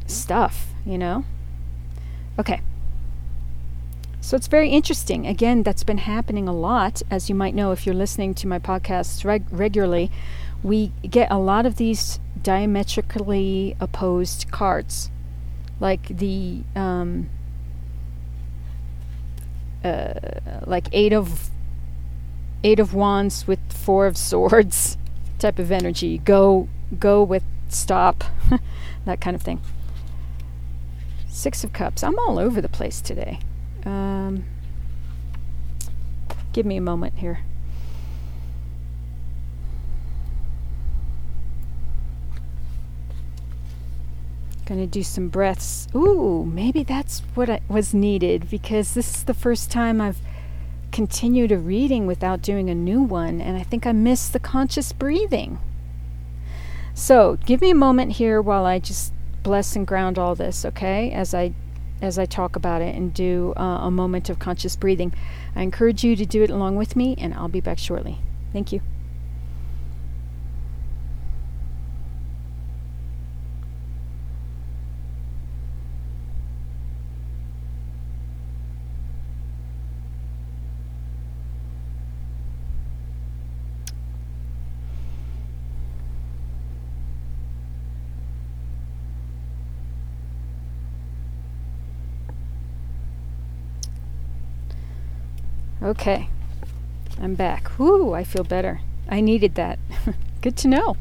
stuff, 0.06 0.68
you 0.86 0.96
know? 0.96 1.24
Okay. 2.38 2.60
So 4.30 4.36
it's 4.36 4.46
very 4.46 4.68
interesting. 4.68 5.26
Again, 5.26 5.64
that's 5.64 5.82
been 5.82 5.98
happening 5.98 6.46
a 6.46 6.54
lot. 6.54 7.02
As 7.10 7.28
you 7.28 7.34
might 7.34 7.52
know 7.52 7.72
if 7.72 7.84
you're 7.84 7.96
listening 7.96 8.32
to 8.34 8.46
my 8.46 8.60
podcasts 8.60 9.24
reg- 9.24 9.44
regularly, 9.50 10.08
we 10.62 10.92
get 11.02 11.32
a 11.32 11.36
lot 11.36 11.66
of 11.66 11.78
these 11.78 12.20
diametrically 12.40 13.74
opposed 13.80 14.48
cards. 14.52 15.10
Like 15.80 16.16
the 16.16 16.62
um, 16.76 17.28
uh, 19.82 20.12
like 20.64 20.86
eight 20.92 21.12
of 21.12 21.50
eight 22.62 22.78
of 22.78 22.94
wands 22.94 23.48
with 23.48 23.58
four 23.72 24.06
of 24.06 24.16
swords 24.16 24.96
type 25.40 25.58
of 25.58 25.72
energy. 25.72 26.18
Go 26.18 26.68
go 27.00 27.20
with 27.20 27.42
stop, 27.68 28.22
that 29.04 29.20
kind 29.20 29.34
of 29.34 29.42
thing. 29.42 29.60
Six 31.28 31.64
of 31.64 31.72
cups. 31.72 32.04
I'm 32.04 32.16
all 32.20 32.38
over 32.38 32.60
the 32.60 32.68
place 32.68 33.00
today. 33.00 33.40
Um, 33.84 34.44
give 36.52 36.66
me 36.66 36.76
a 36.76 36.80
moment 36.80 37.14
here. 37.18 37.40
Gonna 44.66 44.86
do 44.86 45.02
some 45.02 45.28
breaths. 45.28 45.88
Ooh, 45.96 46.44
maybe 46.44 46.84
that's 46.84 47.20
what 47.34 47.50
I, 47.50 47.60
was 47.68 47.92
needed 47.92 48.48
because 48.48 48.94
this 48.94 49.16
is 49.16 49.24
the 49.24 49.34
first 49.34 49.70
time 49.70 50.00
I've 50.00 50.20
continued 50.92 51.50
a 51.50 51.58
reading 51.58 52.06
without 52.06 52.42
doing 52.42 52.70
a 52.70 52.74
new 52.74 53.02
one, 53.02 53.40
and 53.40 53.56
I 53.56 53.62
think 53.62 53.86
I 53.86 53.92
missed 53.92 54.32
the 54.32 54.38
conscious 54.38 54.92
breathing. 54.92 55.58
So, 56.94 57.38
give 57.46 57.60
me 57.60 57.70
a 57.70 57.74
moment 57.74 58.12
here 58.12 58.42
while 58.42 58.66
I 58.66 58.78
just 58.78 59.12
bless 59.42 59.74
and 59.74 59.86
ground 59.86 60.18
all 60.18 60.34
this, 60.34 60.64
okay? 60.64 61.10
As 61.12 61.34
I 61.34 61.52
as 62.02 62.18
I 62.18 62.26
talk 62.26 62.56
about 62.56 62.82
it 62.82 62.94
and 62.94 63.12
do 63.12 63.52
uh, 63.56 63.80
a 63.82 63.90
moment 63.90 64.30
of 64.30 64.38
conscious 64.38 64.76
breathing. 64.76 65.12
I 65.54 65.62
encourage 65.62 66.04
you 66.04 66.16
to 66.16 66.26
do 66.26 66.42
it 66.42 66.50
along 66.50 66.76
with 66.76 66.96
me, 66.96 67.14
and 67.18 67.34
I'll 67.34 67.48
be 67.48 67.60
back 67.60 67.78
shortly. 67.78 68.18
Thank 68.52 68.72
you. 68.72 68.80
Okay. 95.90 96.28
I'm 97.20 97.34
back. 97.34 97.76
Whoo, 97.76 98.12
I 98.12 98.22
feel 98.22 98.44
better. 98.44 98.80
I 99.08 99.20
needed 99.20 99.56
that. 99.56 99.80
Good 100.40 100.56
to 100.58 100.68
know. 100.68 100.96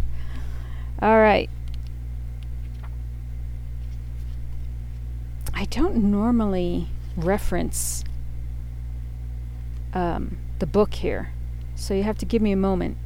All 0.99 1.19
right. 1.19 1.47
I 5.53 5.65
don't 5.65 5.97
normally 5.97 6.87
reference 7.15 8.03
um, 9.93 10.39
the 10.57 10.65
book 10.65 10.95
here, 10.95 11.33
so 11.75 11.93
you 11.93 12.01
have 12.01 12.17
to 12.17 12.25
give 12.25 12.41
me 12.41 12.51
a 12.51 12.57
moment. 12.57 12.97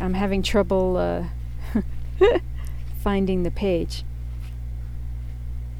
I'm 0.00 0.14
having 0.14 0.42
trouble 0.42 0.96
uh, 0.96 1.24
finding 3.02 3.42
the 3.42 3.50
page 3.50 4.04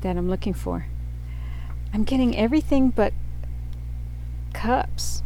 that 0.02 0.18
I'm 0.18 0.28
looking 0.28 0.52
for. 0.52 0.84
I'm 1.94 2.04
getting 2.04 2.36
everything 2.36 2.90
but 2.90 3.14
cups. 4.58 5.22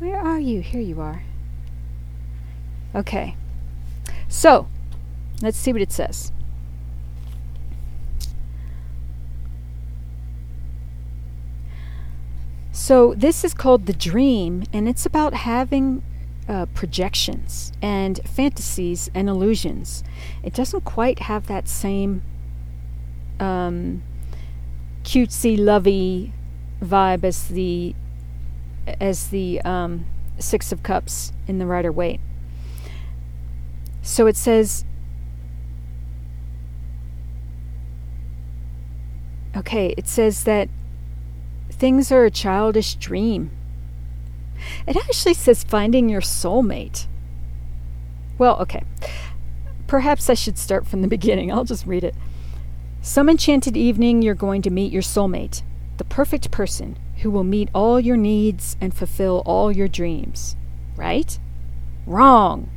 Where 0.00 0.18
are 0.18 0.40
you? 0.40 0.60
Here 0.60 0.80
you 0.80 1.00
are. 1.00 1.22
Okay. 2.92 3.36
So, 4.28 4.66
let's 5.40 5.56
see 5.56 5.72
what 5.72 5.80
it 5.80 5.92
says. 5.92 6.32
So, 12.72 13.14
this 13.14 13.44
is 13.44 13.54
called 13.54 13.86
The 13.86 13.92
Dream, 13.92 14.64
and 14.72 14.88
it's 14.88 15.06
about 15.06 15.32
having 15.32 16.02
uh, 16.48 16.66
projections 16.74 17.72
and 17.80 18.18
fantasies 18.24 19.08
and 19.14 19.28
illusions. 19.28 20.02
It 20.42 20.52
doesn't 20.52 20.84
quite 20.84 21.20
have 21.20 21.46
that 21.46 21.68
same 21.68 22.22
um, 23.38 24.02
cutesy, 25.04 25.56
lovey 25.56 26.32
vibe 26.82 27.24
as 27.24 27.48
the 27.48 27.94
as 29.00 29.28
the 29.28 29.60
um, 29.62 30.06
Six 30.38 30.72
of 30.72 30.82
Cups 30.82 31.32
in 31.46 31.58
the 31.58 31.66
Rider 31.66 31.90
Waite. 31.90 32.20
So 34.02 34.26
it 34.26 34.36
says, 34.36 34.84
okay, 39.56 39.94
it 39.96 40.06
says 40.06 40.44
that 40.44 40.68
things 41.70 42.12
are 42.12 42.24
a 42.24 42.30
childish 42.30 42.94
dream. 42.94 43.50
It 44.86 44.96
actually 44.96 45.34
says 45.34 45.64
finding 45.64 46.08
your 46.08 46.20
soulmate. 46.20 47.06
Well, 48.38 48.56
okay. 48.60 48.84
Perhaps 49.86 50.30
I 50.30 50.34
should 50.34 50.58
start 50.58 50.86
from 50.86 51.02
the 51.02 51.08
beginning. 51.16 51.50
I'll 51.50 51.64
just 51.64 51.86
read 51.86 52.04
it. 52.04 52.14
Some 53.02 53.28
enchanted 53.28 53.76
evening, 53.76 54.22
you're 54.22 54.34
going 54.34 54.62
to 54.62 54.70
meet 54.70 54.92
your 54.92 55.02
soulmate 55.02 55.62
the 55.98 56.04
perfect 56.04 56.50
person 56.50 56.98
who 57.22 57.30
will 57.30 57.44
meet 57.44 57.68
all 57.74 57.98
your 57.98 58.16
needs 58.16 58.76
and 58.80 58.94
fulfill 58.94 59.42
all 59.46 59.72
your 59.72 59.88
dreams. 59.88 60.56
Right? 60.96 61.38
Wrong! 62.06 62.68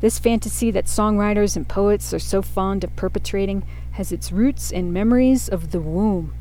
This 0.00 0.18
fantasy 0.18 0.70
that 0.72 0.86
songwriters 0.86 1.56
and 1.56 1.68
poets 1.68 2.12
are 2.12 2.18
so 2.18 2.42
fond 2.42 2.82
of 2.82 2.96
perpetrating 2.96 3.62
has 3.92 4.10
its 4.10 4.32
roots 4.32 4.70
in 4.70 4.92
memories 4.92 5.48
of 5.48 5.70
the 5.70 5.80
womb, 5.80 6.34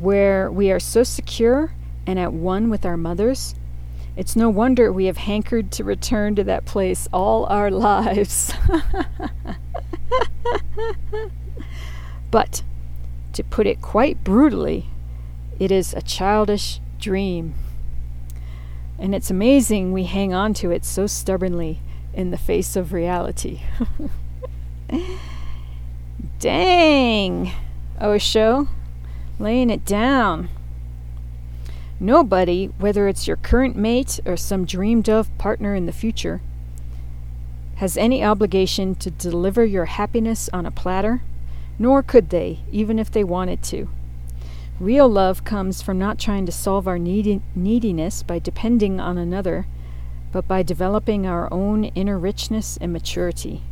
where 0.00 0.50
we 0.50 0.70
are 0.70 0.80
so 0.80 1.02
secure 1.02 1.72
and 2.06 2.18
at 2.18 2.32
one 2.32 2.68
with 2.68 2.84
our 2.84 2.96
mothers. 2.96 3.54
It's 4.16 4.36
no 4.36 4.50
wonder 4.50 4.92
we 4.92 5.06
have 5.06 5.16
hankered 5.16 5.70
to 5.72 5.84
return 5.84 6.34
to 6.34 6.44
that 6.44 6.66
place 6.66 7.08
all 7.12 7.46
our 7.46 7.70
lives. 7.70 8.52
But, 12.30 12.62
to 13.40 13.48
put 13.48 13.66
it 13.66 13.80
quite 13.80 14.22
brutally, 14.22 14.86
it 15.58 15.70
is 15.70 15.94
a 15.94 16.02
childish 16.02 16.78
dream. 16.98 17.54
And 18.98 19.14
it's 19.14 19.30
amazing 19.30 19.92
we 19.92 20.04
hang 20.04 20.34
on 20.34 20.52
to 20.54 20.70
it 20.70 20.84
so 20.84 21.06
stubbornly 21.06 21.80
in 22.12 22.30
the 22.30 22.36
face 22.36 22.76
of 22.76 22.92
reality. 22.92 23.62
Dang! 26.38 27.52
Oh, 27.98 28.12
Osho, 28.12 28.68
laying 29.38 29.70
it 29.70 29.86
down. 29.86 30.50
Nobody, 31.98 32.66
whether 32.78 33.08
it's 33.08 33.26
your 33.26 33.36
current 33.36 33.74
mate 33.74 34.20
or 34.26 34.36
some 34.36 34.66
dreamed 34.66 35.08
of 35.08 35.36
partner 35.38 35.74
in 35.74 35.86
the 35.86 35.92
future, 35.92 36.42
has 37.76 37.96
any 37.96 38.22
obligation 38.22 38.94
to 38.96 39.10
deliver 39.10 39.64
your 39.64 39.86
happiness 39.86 40.50
on 40.52 40.66
a 40.66 40.70
platter, 40.70 41.22
nor 41.80 42.02
could 42.02 42.28
they, 42.28 42.60
even 42.70 42.98
if 42.98 43.10
they 43.10 43.24
wanted 43.24 43.62
to. 43.62 43.88
Real 44.78 45.08
love 45.08 45.44
comes 45.44 45.80
from 45.80 45.98
not 45.98 46.18
trying 46.18 46.44
to 46.44 46.52
solve 46.52 46.86
our 46.86 46.98
needi- 46.98 47.40
neediness 47.54 48.22
by 48.22 48.38
depending 48.38 49.00
on 49.00 49.16
another, 49.16 49.66
but 50.30 50.46
by 50.46 50.62
developing 50.62 51.26
our 51.26 51.52
own 51.52 51.84
inner 51.84 52.18
richness 52.18 52.76
and 52.82 52.92
maturity. 52.92 53.62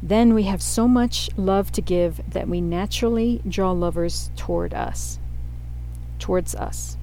Then 0.00 0.34
we 0.34 0.44
have 0.44 0.62
so 0.62 0.86
much 0.86 1.30
love 1.36 1.72
to 1.72 1.82
give 1.82 2.20
that 2.30 2.48
we 2.48 2.60
naturally 2.60 3.42
draw 3.46 3.72
lovers 3.72 4.30
toward 4.36 4.72
us. 4.72 5.18
Towards 6.20 6.54
us. 6.54 6.96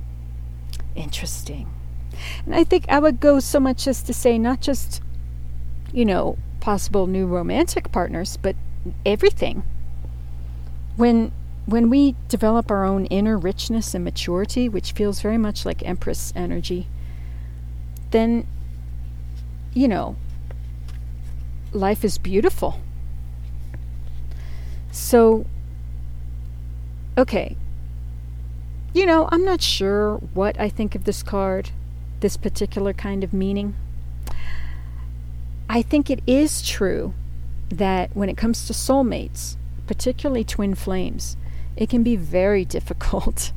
Interesting. 0.95 1.69
And 2.45 2.56
I 2.56 2.63
think 2.63 2.86
I 2.88 2.99
would 2.99 3.19
go 3.19 3.41
so 3.41 3.60
much 3.60 3.88
as 3.88 4.02
to 4.04 4.13
say 4.13 4.38
not 4.38 4.62
just, 4.62 5.02
you 5.91 6.06
know, 6.06 6.38
possible 6.62 7.08
new 7.08 7.28
romantic 7.28 7.91
partners, 7.91 8.38
but 8.38 8.56
everything. 9.06 9.63
When 10.99 11.31
when 11.65 11.89
we 11.89 12.17
develop 12.27 12.69
our 12.69 12.83
own 12.83 13.05
inner 13.05 13.38
richness 13.38 13.95
and 13.95 14.03
maturity, 14.03 14.67
which 14.67 14.91
feels 14.91 15.21
very 15.21 15.38
much 15.38 15.65
like 15.65 15.81
Empress 15.83 16.33
energy, 16.35 16.88
then, 18.12 18.45
you 19.73 19.88
know, 19.88 20.17
life 21.71 22.03
is 22.03 22.17
beautiful. 22.17 22.81
So, 24.91 25.45
okay. 27.17 27.55
You 28.93 29.05
know, 29.05 29.29
I'm 29.31 29.45
not 29.45 29.62
sure 29.62 30.15
what 30.33 30.59
I 30.59 30.67
think 30.67 30.95
of 30.95 31.05
this 31.05 31.23
card, 31.23 31.69
this 32.19 32.35
particular 32.35 32.91
kind 32.91 33.23
of 33.23 33.31
meaning. 33.31 33.73
I 35.69 35.81
think 35.81 36.09
it 36.09 36.21
is 36.27 36.62
true 36.62 37.13
that 37.69 38.13
when 38.15 38.27
it 38.27 38.35
comes 38.35 38.67
to 38.67 38.73
soulmates, 38.73 39.55
particularly 39.89 40.43
twin 40.43 40.75
flames, 40.75 41.36
it 41.75 41.89
can 41.89 42.04
be 42.04 42.15
very 42.15 42.63
difficult. 42.78 43.52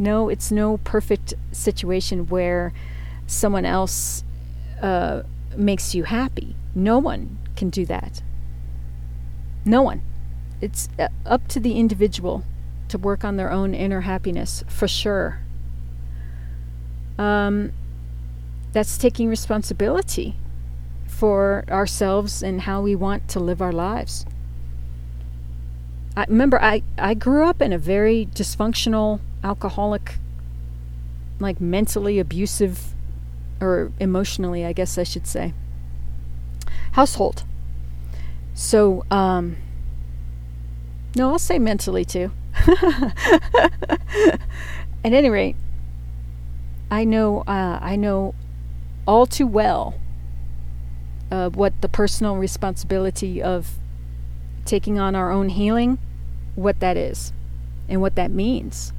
No, 0.00 0.28
it's 0.28 0.50
no 0.50 0.78
perfect 0.78 1.34
situation 1.52 2.26
where 2.26 2.72
someone 3.28 3.64
else 3.64 4.24
uh, 4.82 5.22
makes 5.56 5.94
you 5.94 6.02
happy. 6.02 6.56
No 6.74 6.98
one 6.98 7.38
can 7.54 7.70
do 7.70 7.86
that. 7.86 8.20
No 9.64 9.80
one. 9.80 10.02
It's 10.60 10.88
uh, 10.98 11.06
up 11.24 11.46
to 11.48 11.60
the 11.60 11.78
individual 11.78 12.42
to 12.88 12.98
work 12.98 13.24
on 13.24 13.36
their 13.36 13.52
own 13.52 13.72
inner 13.72 14.00
happiness, 14.00 14.64
for 14.66 14.88
sure. 14.88 15.38
Um, 17.16 17.72
that's 18.72 18.98
taking 18.98 19.28
responsibility 19.28 20.34
for 21.06 21.64
ourselves 21.68 22.42
and 22.42 22.62
how 22.62 22.82
we 22.82 22.96
want 22.96 23.28
to 23.28 23.38
live 23.38 23.62
our 23.62 23.72
lives. 23.72 24.26
I 26.16 26.24
remember 26.28 26.60
I, 26.62 26.82
I 26.96 27.14
grew 27.14 27.44
up 27.44 27.60
in 27.60 27.72
a 27.72 27.78
very 27.78 28.26
dysfunctional, 28.32 29.20
alcoholic, 29.44 30.16
like 31.38 31.60
mentally 31.60 32.18
abusive, 32.18 32.94
or 33.60 33.92
emotionally, 34.00 34.64
I 34.64 34.72
guess 34.72 34.96
I 34.96 35.02
should 35.02 35.26
say, 35.26 35.52
household. 36.92 37.44
So, 38.54 39.04
um, 39.10 39.58
no, 41.14 41.30
I'll 41.30 41.38
say 41.38 41.58
mentally 41.58 42.06
too. 42.06 42.30
At 45.04 45.12
any 45.12 45.28
rate, 45.28 45.56
I 46.90 47.04
know 47.04 47.40
uh, 47.40 47.78
I 47.82 47.96
know 47.96 48.34
all 49.06 49.26
too 49.26 49.46
well 49.46 49.94
uh, 51.30 51.50
what 51.50 51.80
the 51.82 51.88
personal 51.88 52.36
responsibility 52.36 53.42
of 53.42 53.78
taking 54.66 54.98
on 54.98 55.14
our 55.14 55.30
own 55.30 55.48
healing, 55.48 55.98
what 56.54 56.80
that 56.80 56.96
is, 56.96 57.32
and 57.88 58.00
what 58.00 58.14
that 58.16 58.30
means. 58.30 58.92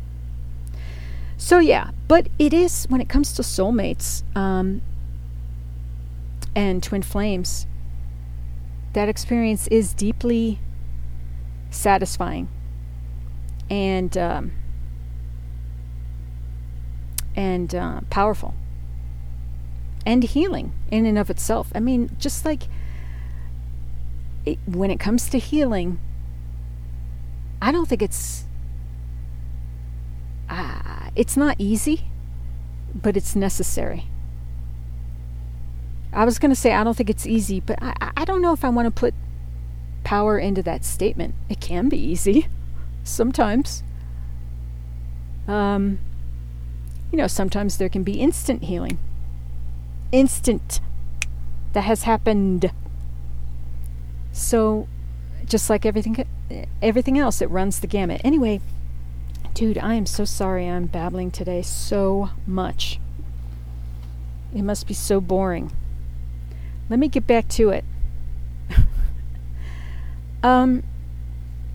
So 1.38 1.60
yeah, 1.60 1.92
but 2.08 2.28
it 2.40 2.54
is 2.54 2.86
when 2.86 3.00
it 3.00 3.10
comes 3.10 3.34
to 3.34 3.42
soulmates 3.44 4.24
um, 4.36 4.82
and 6.56 6.82
twin 6.82 7.04
flames. 7.04 7.68
That 8.94 9.10
experience 9.10 9.68
is 9.68 9.94
deeply 9.94 10.60
satisfying 11.70 12.48
and 13.70 14.18
um, 14.18 14.52
and 17.36 17.76
uh, 17.76 18.02
powerful 18.10 18.56
and 20.06 20.24
healing 20.24 20.74
in 20.90 21.06
and 21.06 21.18
of 21.20 21.30
itself. 21.30 21.72
I 21.76 21.80
mean, 21.80 22.16
just 22.18 22.46
like 22.46 22.64
it, 24.48 24.60
when 24.66 24.90
it 24.90 25.00
comes 25.00 25.30
to 25.30 25.38
healing, 25.38 26.00
I 27.62 27.72
don't 27.72 27.88
think 27.88 28.02
it's 28.02 28.46
uh, 30.50 31.10
it's 31.16 31.36
not 31.36 31.56
easy, 31.60 32.06
but 32.96 33.18
it's 33.18 33.36
necessary. 33.36 34.06
I 36.14 36.24
was 36.24 36.40
going 36.40 36.52
to 36.52 36.56
say 36.56 36.74
I 36.74 36.84
don't 36.84 36.96
think 36.96 37.10
it's 37.10 37.28
easy, 37.28 37.60
but 37.60 37.78
I, 37.82 38.12
I 38.16 38.26
don't 38.26 38.42
know 38.42 38.54
if 38.54 38.64
I 38.64 38.70
want 38.70 38.86
to 38.86 38.92
put 38.92 39.14
power 40.04 40.40
into 40.40 40.64
that 40.64 40.86
statement. 40.86 41.36
It 41.50 41.60
can 41.60 41.90
be 41.90 41.98
easy 41.98 42.48
sometimes. 43.04 43.84
Um, 45.48 46.00
you 47.12 47.18
know, 47.18 47.28
sometimes 47.28 47.78
there 47.78 47.90
can 47.90 48.04
be 48.04 48.20
instant 48.22 48.64
healing. 48.64 48.98
Instant. 50.12 50.80
That 51.74 51.82
has 51.82 52.04
happened. 52.04 52.72
So, 54.38 54.88
just 55.46 55.68
like 55.68 55.84
everything, 55.84 56.26
everything 56.80 57.18
else, 57.18 57.42
it 57.42 57.50
runs 57.50 57.80
the 57.80 57.88
gamut. 57.88 58.22
Anyway, 58.24 58.62
dude, 59.56 59.80
I 59.80 59.96
am 59.96 60.06
so 60.06 60.26
sorry 60.26 60.68
I'm 60.68 60.86
babbling 60.86 61.32
today 61.32 61.64
so 61.64 62.30
much. 62.46 63.00
It 64.56 64.62
must 64.62 64.88
be 64.88 64.94
so 64.94 65.20
boring. 65.20 65.72
Let 66.88 67.00
me 67.00 67.08
get 67.08 67.26
back 67.26 67.48
to 67.50 67.72
it. 67.72 67.84
um, 70.44 70.84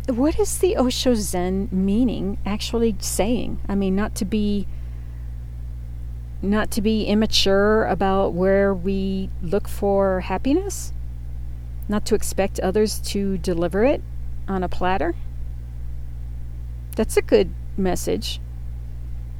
what 0.06 0.38
is 0.38 0.56
the 0.58 0.76
Osho 0.76 1.14
Zen 1.14 1.68
meaning 1.72 2.38
actually 2.46 2.94
saying? 3.00 3.60
I 3.68 3.74
mean, 3.74 3.96
not 3.96 4.14
to 4.14 4.24
be 4.24 4.68
not 6.40 6.70
to 6.72 6.80
be 6.80 7.06
immature 7.06 7.86
about 7.86 8.34
where 8.34 8.72
we 8.72 9.30
look 9.42 9.66
for 9.66 10.20
happiness, 10.20 10.92
not 11.88 12.06
to 12.06 12.14
expect 12.14 12.60
others 12.60 12.98
to 13.00 13.38
deliver 13.38 13.84
it 13.84 14.02
on 14.48 14.62
a 14.62 14.68
platter. 14.68 15.14
That's 16.96 17.16
a 17.16 17.22
good 17.22 17.52
message. 17.76 18.40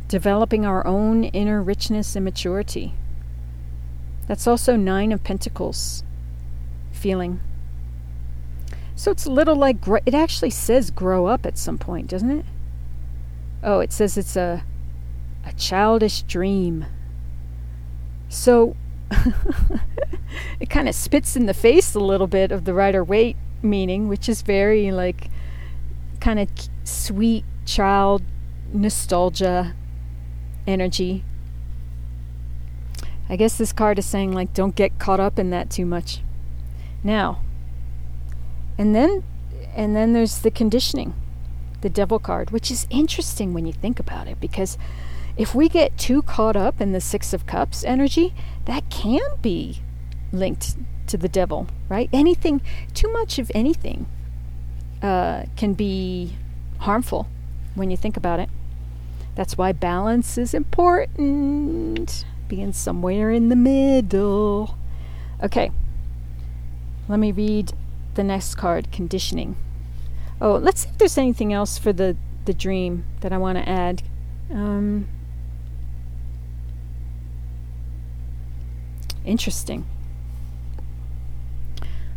Developing 0.09 0.65
our 0.65 0.87
own 0.87 1.25
inner 1.25 1.63
richness 1.63 2.17
and 2.17 2.25
maturity. 2.25 2.95
That's 4.27 4.47
also 4.47 4.77
Nine 4.77 5.13
of 5.13 5.25
Pentacles 5.25 6.05
feeling. 6.93 7.41
So 8.95 9.11
it's 9.11 9.27
a 9.27 9.31
little 9.31 9.57
like 9.57 9.79
it 10.07 10.15
actually 10.15 10.51
says 10.51 10.91
grow 10.91 11.27
up 11.27 11.45
at 11.45 11.59
some 11.59 11.79
point, 11.79 12.09
doesn't 12.09 12.31
it? 12.31 12.47
Oh, 13.63 13.81
it 13.81 13.93
says 13.93 14.17
it's 14.17 14.37
a 14.37 14.65
a 15.45 15.53
childish 15.55 16.23
dream. 16.23 16.87
So 18.29 18.77
it 20.61 20.71
kind 20.71 20.89
of 20.89 20.95
spits 20.95 21.37
in 21.37 21.47
the 21.47 21.55
face 21.55 21.95
a 21.95 22.01
little 22.01 22.27
bit 22.27 22.53
of 22.53 22.65
the 22.65 22.75
Rider 22.75 23.05
Waite 23.05 23.37
meaning, 23.63 24.09
which 24.09 24.29
is 24.29 24.43
very 24.43 24.91
like 24.91 25.29
kind 26.21 26.39
of 26.39 26.49
sweet 26.85 27.45
child 27.65 28.23
nostalgia 28.73 29.75
energy. 30.67 31.25
I 33.29 33.37
guess 33.37 33.57
this 33.57 33.73
card 33.73 33.99
is 33.99 34.07
saying 34.07 34.33
like 34.33 34.53
don't 34.53 34.75
get 34.75 34.99
caught 34.99 35.21
up 35.21 35.39
in 35.39 35.51
that 35.51 35.71
too 35.71 35.87
much. 35.87 36.21
Now, 37.03 37.43
and 38.79 38.95
then 38.95 39.25
and 39.75 39.97
then 39.97 40.13
there's 40.13 40.41
the 40.41 40.51
conditioning, 40.51 41.15
the 41.81 41.91
devil 41.91 42.19
card, 42.19 42.51
which 42.51 42.71
is 42.71 42.87
interesting 42.91 43.55
when 43.55 43.67
you 43.67 43.73
think 43.73 43.99
about 43.99 44.29
it 44.29 44.41
because 44.41 44.77
if 45.37 45.55
we 45.55 45.69
get 45.69 45.97
too 45.97 46.23
caught 46.23 46.57
up 46.57 46.81
in 46.81 46.93
the 46.93 47.01
6 47.01 47.33
of 47.33 47.47
cups 47.47 47.85
energy, 47.85 48.35
that 48.67 48.89
can 48.91 49.21
be 49.41 49.81
linked 50.33 50.77
to 51.09 51.17
the 51.17 51.29
devil, 51.29 51.67
right? 51.89 52.09
Anything 52.13 52.61
too 52.95 53.13
much 53.13 53.39
of 53.39 53.51
anything 53.55 54.07
uh, 55.03 55.45
can 55.57 55.75
be 55.75 56.37
harmful 56.79 57.29
when 57.75 57.91
you 57.91 57.97
think 57.97 58.17
about 58.17 58.41
it. 58.41 58.49
That's 59.35 59.57
why 59.57 59.73
balance 59.73 60.37
is 60.37 60.55
important. 60.55 62.25
Being 62.49 62.73
somewhere 62.73 63.31
in 63.31 63.49
the 63.49 63.57
middle. 63.57 64.77
Okay. 65.43 65.71
Let 67.09 67.19
me 67.19 67.33
read 67.33 67.73
the 68.15 68.23
next 68.23 68.55
card 68.57 68.93
conditioning. 68.93 69.57
Oh, 70.41 70.57
let's 70.57 70.83
see 70.83 70.89
if 70.89 70.99
there's 70.99 71.19
anything 71.19 71.53
else 71.53 71.79
for 71.79 71.93
the, 71.93 72.17
the 72.45 72.55
dream 72.55 73.05
that 73.21 73.33
I 73.33 73.39
want 73.39 73.59
to 73.59 73.69
add. 73.69 74.03
Um, 74.51 75.09
interesting. 79.25 79.87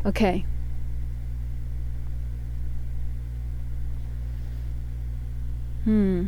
Okay. 0.06 0.46
Hmm. 5.84 6.28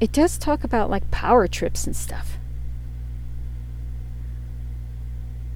It 0.00 0.12
does 0.12 0.36
talk 0.36 0.64
about 0.64 0.90
like 0.90 1.10
power 1.10 1.46
trips 1.46 1.86
and 1.86 1.94
stuff. 1.94 2.38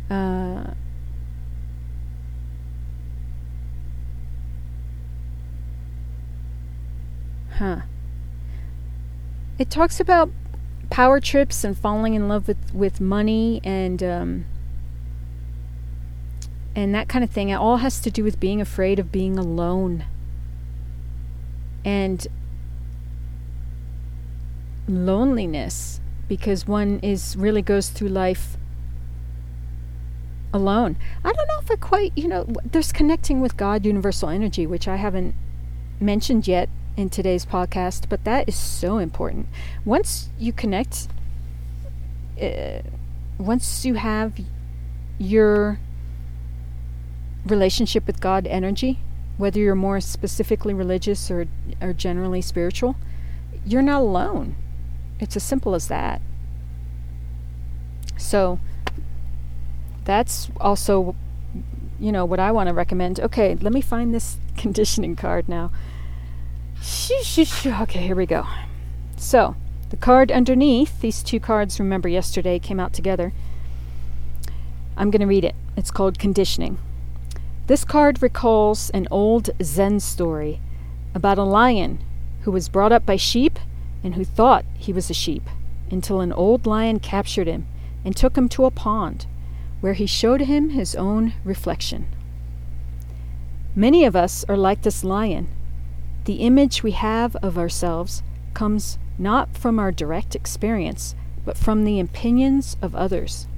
Uh, 0.08 0.70
huh. 7.58 7.80
It 9.58 9.68
talks 9.70 9.98
about 9.98 10.30
power 10.90 11.20
trips 11.20 11.64
and 11.64 11.76
falling 11.76 12.14
in 12.14 12.28
love 12.28 12.48
with, 12.48 12.74
with 12.74 13.00
money 13.00 13.60
and 13.64 14.02
um, 14.02 14.46
and 16.74 16.94
that 16.94 17.08
kind 17.08 17.24
of 17.24 17.30
thing. 17.30 17.48
It 17.48 17.54
all 17.54 17.78
has 17.78 18.00
to 18.00 18.10
do 18.10 18.22
with 18.22 18.38
being 18.38 18.60
afraid 18.60 18.98
of 18.98 19.10
being 19.10 19.38
alone. 19.38 20.04
And 21.84 22.26
loneliness 24.86 26.00
because 26.28 26.66
one 26.66 27.00
is 27.00 27.34
really 27.36 27.62
goes 27.62 27.88
through 27.88 28.08
life 28.08 28.56
alone. 30.52 30.96
I 31.24 31.32
don't 31.32 31.48
know 31.48 31.58
if 31.60 31.70
I 31.70 31.76
quite, 31.76 32.12
you 32.16 32.28
know, 32.28 32.46
there's 32.64 32.92
connecting 32.92 33.40
with 33.40 33.56
God, 33.56 33.86
universal 33.86 34.28
energy, 34.28 34.66
which 34.66 34.86
I 34.86 34.96
haven't 34.96 35.34
mentioned 36.00 36.46
yet 36.46 36.68
in 36.96 37.10
today's 37.10 37.44
podcast, 37.44 38.08
but 38.08 38.24
that 38.24 38.48
is 38.48 38.56
so 38.56 38.98
important. 38.98 39.46
Once 39.84 40.30
you 40.38 40.52
connect, 40.52 41.08
uh, 42.40 42.80
once 43.38 43.84
you 43.84 43.94
have 43.94 44.32
your 45.18 45.78
relationship 47.44 48.06
with 48.06 48.20
God 48.20 48.46
energy, 48.46 48.98
whether 49.36 49.60
you're 49.60 49.74
more 49.74 50.00
specifically 50.00 50.72
religious 50.72 51.30
or, 51.30 51.46
or 51.80 51.92
generally 51.92 52.40
spiritual, 52.40 52.96
you're 53.64 53.82
not 53.82 54.00
alone. 54.00 54.56
It's 55.20 55.36
as 55.36 55.42
simple 55.42 55.74
as 55.74 55.88
that. 55.88 56.20
So 58.16 58.58
that's 60.04 60.50
also, 60.60 61.14
you 61.98 62.12
know, 62.12 62.24
what 62.24 62.40
I 62.40 62.50
want 62.52 62.68
to 62.68 62.74
recommend. 62.74 63.20
Okay, 63.20 63.54
let 63.56 63.72
me 63.72 63.80
find 63.80 64.14
this 64.14 64.38
conditioning 64.56 65.16
card 65.16 65.48
now. 65.48 65.70
Okay, 67.82 68.06
here 68.06 68.16
we 68.16 68.26
go. 68.26 68.46
So, 69.16 69.56
the 69.90 69.96
card 69.96 70.32
underneath, 70.32 71.00
these 71.00 71.22
two 71.22 71.40
cards, 71.40 71.78
remember 71.78 72.08
yesterday, 72.08 72.58
came 72.58 72.80
out 72.80 72.92
together. 72.92 73.32
I'm 74.96 75.10
going 75.10 75.20
to 75.20 75.26
read 75.26 75.44
it. 75.44 75.54
It's 75.76 75.90
called 75.90 76.18
Conditioning. 76.18 76.78
This 77.66 77.84
card 77.84 78.22
recalls 78.22 78.90
an 78.90 79.08
old 79.10 79.50
Zen 79.62 80.00
story 80.00 80.60
about 81.14 81.38
a 81.38 81.42
lion 81.42 82.02
who 82.42 82.50
was 82.50 82.68
brought 82.68 82.92
up 82.92 83.04
by 83.04 83.16
sheep 83.16 83.58
and 84.04 84.14
who 84.14 84.24
thought 84.24 84.64
he 84.76 84.92
was 84.92 85.10
a 85.10 85.14
sheep, 85.14 85.42
until 85.90 86.20
an 86.20 86.32
old 86.32 86.66
lion 86.66 87.00
captured 87.00 87.46
him 87.46 87.66
and 88.04 88.16
took 88.16 88.36
him 88.38 88.48
to 88.50 88.64
a 88.64 88.70
pond, 88.70 89.26
where 89.80 89.94
he 89.94 90.06
showed 90.06 90.42
him 90.42 90.70
his 90.70 90.94
own 90.94 91.32
reflection. 91.44 92.06
Many 93.74 94.04
of 94.04 94.14
us 94.14 94.44
are 94.48 94.56
like 94.56 94.82
this 94.82 95.02
lion. 95.02 95.48
The 96.26 96.34
image 96.34 96.82
we 96.82 96.92
have 96.92 97.34
of 97.36 97.58
ourselves 97.58 98.22
comes 98.54 98.98
not 99.18 99.56
from 99.56 99.78
our 99.78 99.90
direct 99.90 100.36
experience, 100.36 101.16
but 101.44 101.58
from 101.58 101.84
the 101.84 101.98
opinions 101.98 102.76
of 102.82 102.94
others. 102.94 103.48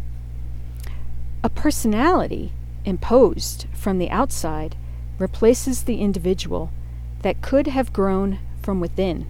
A 1.43 1.51
personality 1.51 2.53
imposed 2.85 3.67
from 3.75 3.99
the 3.99 4.11
outside 4.11 4.77
replaces 5.19 5.83
the 5.83 6.01
individual 6.01 6.71
that 7.23 7.43
could 7.43 7.67
have 7.67 7.93
grown 7.93 8.39
from 8.63 8.81
within 8.81 9.27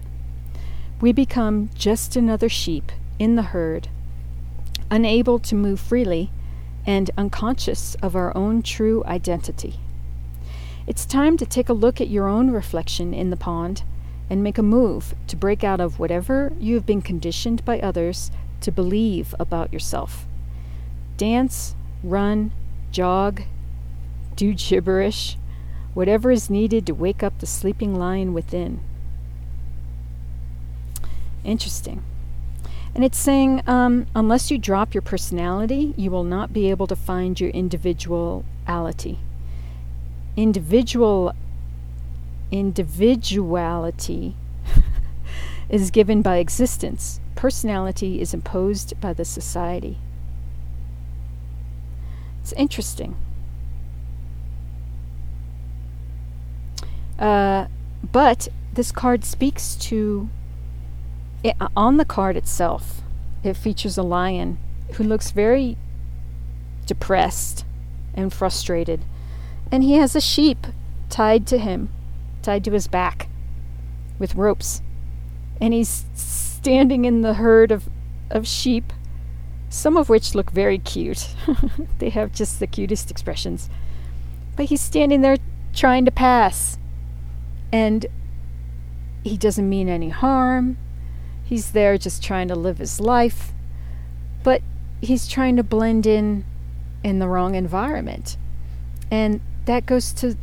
we 1.01 1.13
become 1.13 1.69
just 1.75 2.15
another 2.15 2.49
sheep 2.49 2.91
in 3.17 3.35
the 3.35 3.41
herd, 3.41 3.87
unable 4.91 5.39
to 5.39 5.55
move 5.55 5.79
freely 5.79 6.29
and 6.85 7.09
unconscious 7.17 7.95
of 8.01 8.15
our 8.15 8.35
own 8.35 8.61
true 8.61 9.03
identity. 9.05 9.79
It's 10.89 11.05
time 11.05 11.37
to 11.37 11.45
take 11.45 11.69
a 11.69 11.73
look 11.73 12.01
at 12.01 12.09
your 12.09 12.27
own 12.27 12.49
reflection 12.49 13.13
in 13.13 13.29
the 13.29 13.37
pond 13.37 13.83
and 14.27 14.41
make 14.41 14.57
a 14.57 14.63
move 14.63 15.13
to 15.27 15.35
break 15.35 15.63
out 15.63 15.79
of 15.79 15.99
whatever 15.99 16.51
you 16.59 16.73
have 16.73 16.87
been 16.87 17.03
conditioned 17.03 17.63
by 17.63 17.79
others 17.79 18.31
to 18.61 18.71
believe 18.71 19.35
about 19.39 19.71
yourself. 19.71 20.25
Dance, 21.15 21.75
run, 22.03 22.51
jog, 22.91 23.43
do 24.35 24.51
gibberish, 24.55 25.37
whatever 25.93 26.31
is 26.31 26.49
needed 26.49 26.87
to 26.87 26.95
wake 26.95 27.21
up 27.21 27.37
the 27.37 27.45
sleeping 27.45 27.93
lion 27.93 28.33
within. 28.33 28.79
Interesting. 31.43 32.03
And 32.95 33.03
it's 33.03 33.19
saying 33.19 33.61
um, 33.67 34.07
unless 34.15 34.49
you 34.49 34.57
drop 34.57 34.95
your 34.95 35.03
personality, 35.03 35.93
you 35.97 36.09
will 36.09 36.23
not 36.23 36.51
be 36.51 36.67
able 36.71 36.87
to 36.87 36.95
find 36.95 37.39
your 37.39 37.51
individuality. 37.51 39.19
Individual 40.39 41.33
individuality 42.49 44.37
is 45.69 45.91
given 45.91 46.21
by 46.21 46.37
existence. 46.37 47.19
Personality 47.35 48.21
is 48.21 48.33
imposed 48.33 48.97
by 49.01 49.11
the 49.11 49.25
society. 49.25 49.97
It's 52.41 52.53
interesting. 52.53 53.17
Uh, 57.19 57.67
but 58.09 58.47
this 58.71 58.93
card 58.93 59.25
speaks 59.25 59.75
to 59.75 60.29
it, 61.43 61.57
on 61.75 61.97
the 61.97 62.05
card 62.05 62.37
itself, 62.37 63.01
it 63.43 63.57
features 63.57 63.97
a 63.97 64.03
lion 64.03 64.57
who 64.93 65.03
looks 65.03 65.31
very 65.31 65.75
depressed 66.85 67.65
and 68.13 68.31
frustrated. 68.31 69.03
And 69.71 69.83
he 69.83 69.93
has 69.95 70.15
a 70.15 70.21
sheep 70.21 70.67
tied 71.09 71.45
to 71.47 71.57
him, 71.57 71.89
tied 72.41 72.63
to 72.65 72.71
his 72.71 72.87
back 72.87 73.29
with 74.17 74.35
ropes. 74.35 74.81
And 75.61 75.73
he's 75.73 76.05
standing 76.13 77.05
in 77.05 77.21
the 77.21 77.35
herd 77.35 77.71
of, 77.71 77.89
of 78.29 78.47
sheep, 78.47 78.91
some 79.69 79.97
of 79.97 80.09
which 80.09 80.35
look 80.35 80.51
very 80.51 80.79
cute. 80.79 81.29
they 81.99 82.09
have 82.09 82.33
just 82.33 82.59
the 82.59 82.67
cutest 82.67 83.11
expressions. 83.11 83.69
But 84.55 84.65
he's 84.65 84.81
standing 84.81 85.21
there 85.21 85.37
trying 85.73 86.05
to 86.05 86.11
pass. 86.11 86.77
And 87.71 88.05
he 89.23 89.37
doesn't 89.37 89.69
mean 89.69 89.89
any 89.89 90.09
harm. 90.09 90.77
He's 91.43 91.71
there 91.71 91.97
just 91.97 92.23
trying 92.23 92.47
to 92.49 92.55
live 92.55 92.77
his 92.77 92.99
life, 92.99 93.53
but 94.43 94.61
he's 95.01 95.27
trying 95.27 95.55
to 95.55 95.63
blend 95.63 96.05
in 96.05 96.45
in 97.03 97.19
the 97.19 97.27
wrong 97.27 97.55
environment. 97.55 98.37
And 99.09 99.41
that 99.69 99.85
goes 99.85 100.11
to 100.11 100.35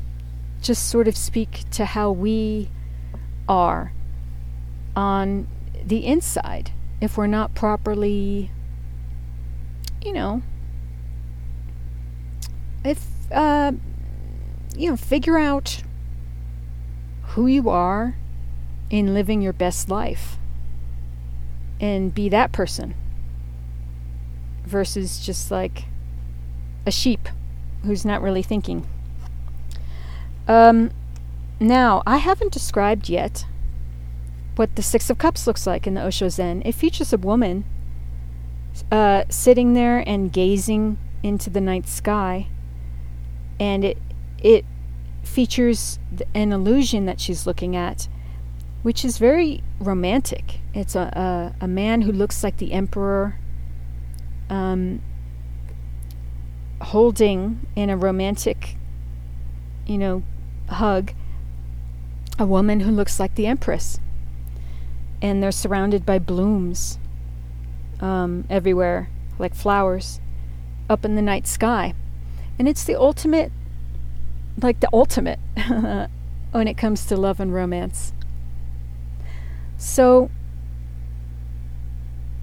just 0.62 0.88
sort 0.88 1.08
of 1.08 1.16
speak 1.16 1.68
to 1.68 1.84
how 1.84 2.12
we 2.12 2.70
are 3.48 3.92
on 4.94 5.48
the 5.84 6.06
inside 6.06 6.70
if 7.00 7.18
we're 7.18 7.26
not 7.26 7.52
properly, 7.52 8.52
you 10.00 10.12
know, 10.12 10.42
if, 12.84 13.04
uh, 13.32 13.72
you 14.76 14.88
know, 14.88 14.96
figure 14.96 15.36
out 15.36 15.82
who 17.30 17.48
you 17.48 17.68
are 17.68 18.14
in 18.90 19.12
living 19.12 19.42
your 19.42 19.52
best 19.52 19.88
life 19.88 20.38
and 21.80 22.14
be 22.14 22.28
that 22.28 22.52
person 22.52 22.94
versus 24.64 25.18
just 25.18 25.50
like 25.50 25.86
a 26.86 26.92
sheep 26.92 27.28
who's 27.82 28.04
not 28.04 28.22
really 28.22 28.44
thinking. 28.44 28.86
Um, 30.48 30.90
now, 31.58 32.02
I 32.06 32.18
haven't 32.18 32.52
described 32.52 33.08
yet 33.08 33.46
what 34.56 34.76
the 34.76 34.82
Six 34.82 35.10
of 35.10 35.18
Cups 35.18 35.46
looks 35.46 35.66
like 35.66 35.86
in 35.86 35.94
the 35.94 36.04
Osho 36.04 36.28
Zen. 36.28 36.62
It 36.64 36.74
features 36.74 37.12
a 37.12 37.18
woman 37.18 37.64
uh, 38.90 39.24
sitting 39.28 39.72
there 39.72 40.02
and 40.06 40.32
gazing 40.32 40.98
into 41.22 41.50
the 41.50 41.60
night 41.60 41.88
sky, 41.88 42.48
and 43.58 43.84
it 43.84 43.98
it 44.42 44.64
features 45.22 45.98
an 46.34 46.52
illusion 46.52 47.06
that 47.06 47.20
she's 47.20 47.46
looking 47.46 47.74
at, 47.74 48.08
which 48.82 49.04
is 49.04 49.18
very 49.18 49.62
romantic. 49.80 50.60
It's 50.72 50.94
a, 50.94 51.54
a, 51.60 51.64
a 51.64 51.68
man 51.68 52.02
who 52.02 52.12
looks 52.12 52.44
like 52.44 52.58
the 52.58 52.72
emperor, 52.72 53.38
um, 54.48 55.02
holding 56.80 57.66
in 57.74 57.90
a 57.90 57.96
romantic, 57.96 58.76
you 59.86 59.98
know, 59.98 60.22
hug 60.68 61.12
a 62.38 62.46
woman 62.46 62.80
who 62.80 62.90
looks 62.90 63.18
like 63.18 63.34
the 63.34 63.46
empress. 63.46 63.98
And 65.22 65.42
they're 65.42 65.52
surrounded 65.52 66.04
by 66.04 66.18
blooms 66.18 66.98
um, 68.00 68.44
everywhere, 68.50 69.08
like 69.38 69.54
flowers, 69.54 70.20
up 70.90 71.04
in 71.04 71.16
the 71.16 71.22
night 71.22 71.46
sky. 71.46 71.94
And 72.58 72.68
it's 72.68 72.84
the 72.84 72.96
ultimate, 72.96 73.52
like 74.60 74.80
the 74.80 74.90
ultimate, 74.92 75.38
when 76.52 76.68
it 76.68 76.76
comes 76.76 77.06
to 77.06 77.16
love 77.16 77.40
and 77.40 77.52
romance. 77.52 78.12
So, 79.78 80.30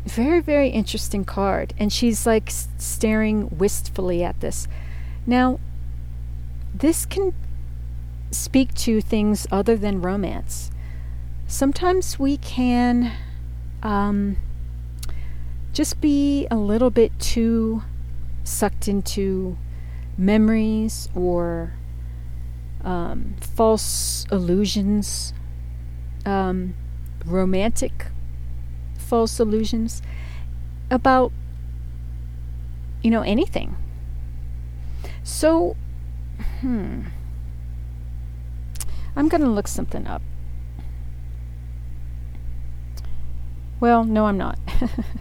very, 0.05 0.41
very 0.41 0.69
interesting 0.69 1.23
card. 1.23 1.73
And 1.77 1.93
she's 1.93 2.25
like 2.25 2.51
staring 2.77 3.49
wistfully 3.57 4.23
at 4.23 4.39
this. 4.39 4.67
Now, 5.25 5.59
this 6.73 7.05
can 7.05 7.33
speak 8.33 8.73
to 8.73 9.01
things 9.01 9.47
other 9.51 9.75
than 9.75 10.01
romance. 10.01 10.71
Sometimes 11.47 12.17
we 12.17 12.37
can 12.37 13.13
um, 13.81 14.37
just 15.71 16.01
be 16.01 16.47
a 16.49 16.55
little 16.55 16.89
bit 16.89 17.17
too 17.19 17.83
sucked 18.43 18.87
into 18.87 19.57
memories 20.17 21.09
or 21.15 21.73
um, 22.83 23.35
false 23.39 24.25
illusions, 24.31 25.33
um, 26.25 26.73
romantic 27.25 28.07
false 28.97 29.39
illusions 29.39 30.01
about, 30.89 31.31
you 33.01 33.11
know, 33.11 33.21
anything. 33.21 33.75
So, 35.23 35.75
hmm. 36.61 37.03
I'm 39.15 39.27
going 39.29 39.41
to 39.41 39.49
look 39.49 39.67
something 39.67 40.07
up. 40.07 40.21
Well, 43.79 44.03
no, 44.03 44.25
I'm 44.25 44.37
not. 44.37 44.57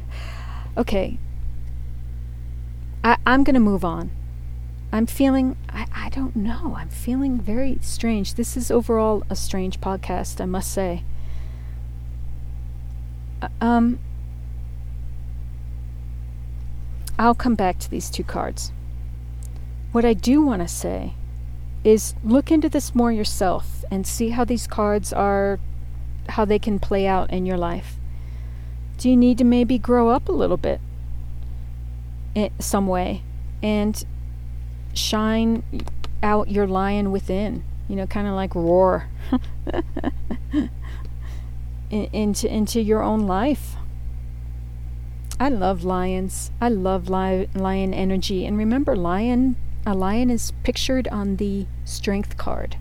okay. 0.76 1.18
I, 3.04 3.16
I'm 3.26 3.44
going 3.44 3.54
to 3.54 3.60
move 3.60 3.84
on. 3.84 4.10
I'm 4.92 5.06
feeling, 5.06 5.56
I, 5.70 5.86
I 5.94 6.08
don't 6.10 6.36
know, 6.36 6.76
I'm 6.78 6.90
feeling 6.90 7.40
very 7.40 7.78
strange. 7.80 8.34
This 8.34 8.56
is 8.56 8.70
overall 8.70 9.24
a 9.30 9.34
strange 9.34 9.80
podcast, 9.80 10.40
I 10.40 10.44
must 10.44 10.70
say. 10.70 11.02
Uh, 13.40 13.48
um, 13.60 13.98
I'll 17.18 17.34
come 17.34 17.54
back 17.54 17.78
to 17.80 17.90
these 17.90 18.10
two 18.10 18.24
cards. 18.24 18.70
What 19.92 20.04
I 20.04 20.12
do 20.12 20.42
want 20.42 20.60
to 20.62 20.68
say 20.68 21.14
is 21.84 22.14
look 22.22 22.50
into 22.50 22.68
this 22.68 22.94
more 22.94 23.12
yourself 23.12 23.84
and 23.90 24.06
see 24.06 24.30
how 24.30 24.44
these 24.44 24.66
cards 24.66 25.12
are, 25.12 25.58
how 26.30 26.44
they 26.44 26.58
can 26.58 26.78
play 26.78 27.06
out 27.06 27.30
in 27.30 27.44
your 27.46 27.56
life. 27.56 27.96
Do 28.98 29.10
you 29.10 29.16
need 29.16 29.38
to 29.38 29.44
maybe 29.44 29.78
grow 29.78 30.10
up 30.10 30.28
a 30.28 30.32
little 30.32 30.56
bit 30.56 30.80
in 32.34 32.50
some 32.60 32.86
way 32.86 33.22
and 33.62 34.04
shine 34.94 35.62
out 36.22 36.48
your 36.50 36.66
lion 36.66 37.10
within? 37.10 37.64
You 37.88 37.96
know, 37.96 38.06
kind 38.06 38.28
of 38.28 38.34
like 38.34 38.54
roar 38.54 39.08
into 41.90 42.48
into 42.48 42.80
your 42.80 43.02
own 43.02 43.26
life. 43.26 43.76
I 45.40 45.48
love 45.48 45.82
lions. 45.82 46.52
I 46.60 46.68
love 46.68 47.08
li- 47.08 47.48
lion 47.54 47.92
energy. 47.92 48.46
And 48.46 48.56
remember, 48.56 48.94
lion 48.94 49.56
a 49.84 49.94
lion 49.94 50.30
is 50.30 50.52
pictured 50.62 51.08
on 51.08 51.36
the 51.36 51.66
strength 51.84 52.36
card 52.36 52.76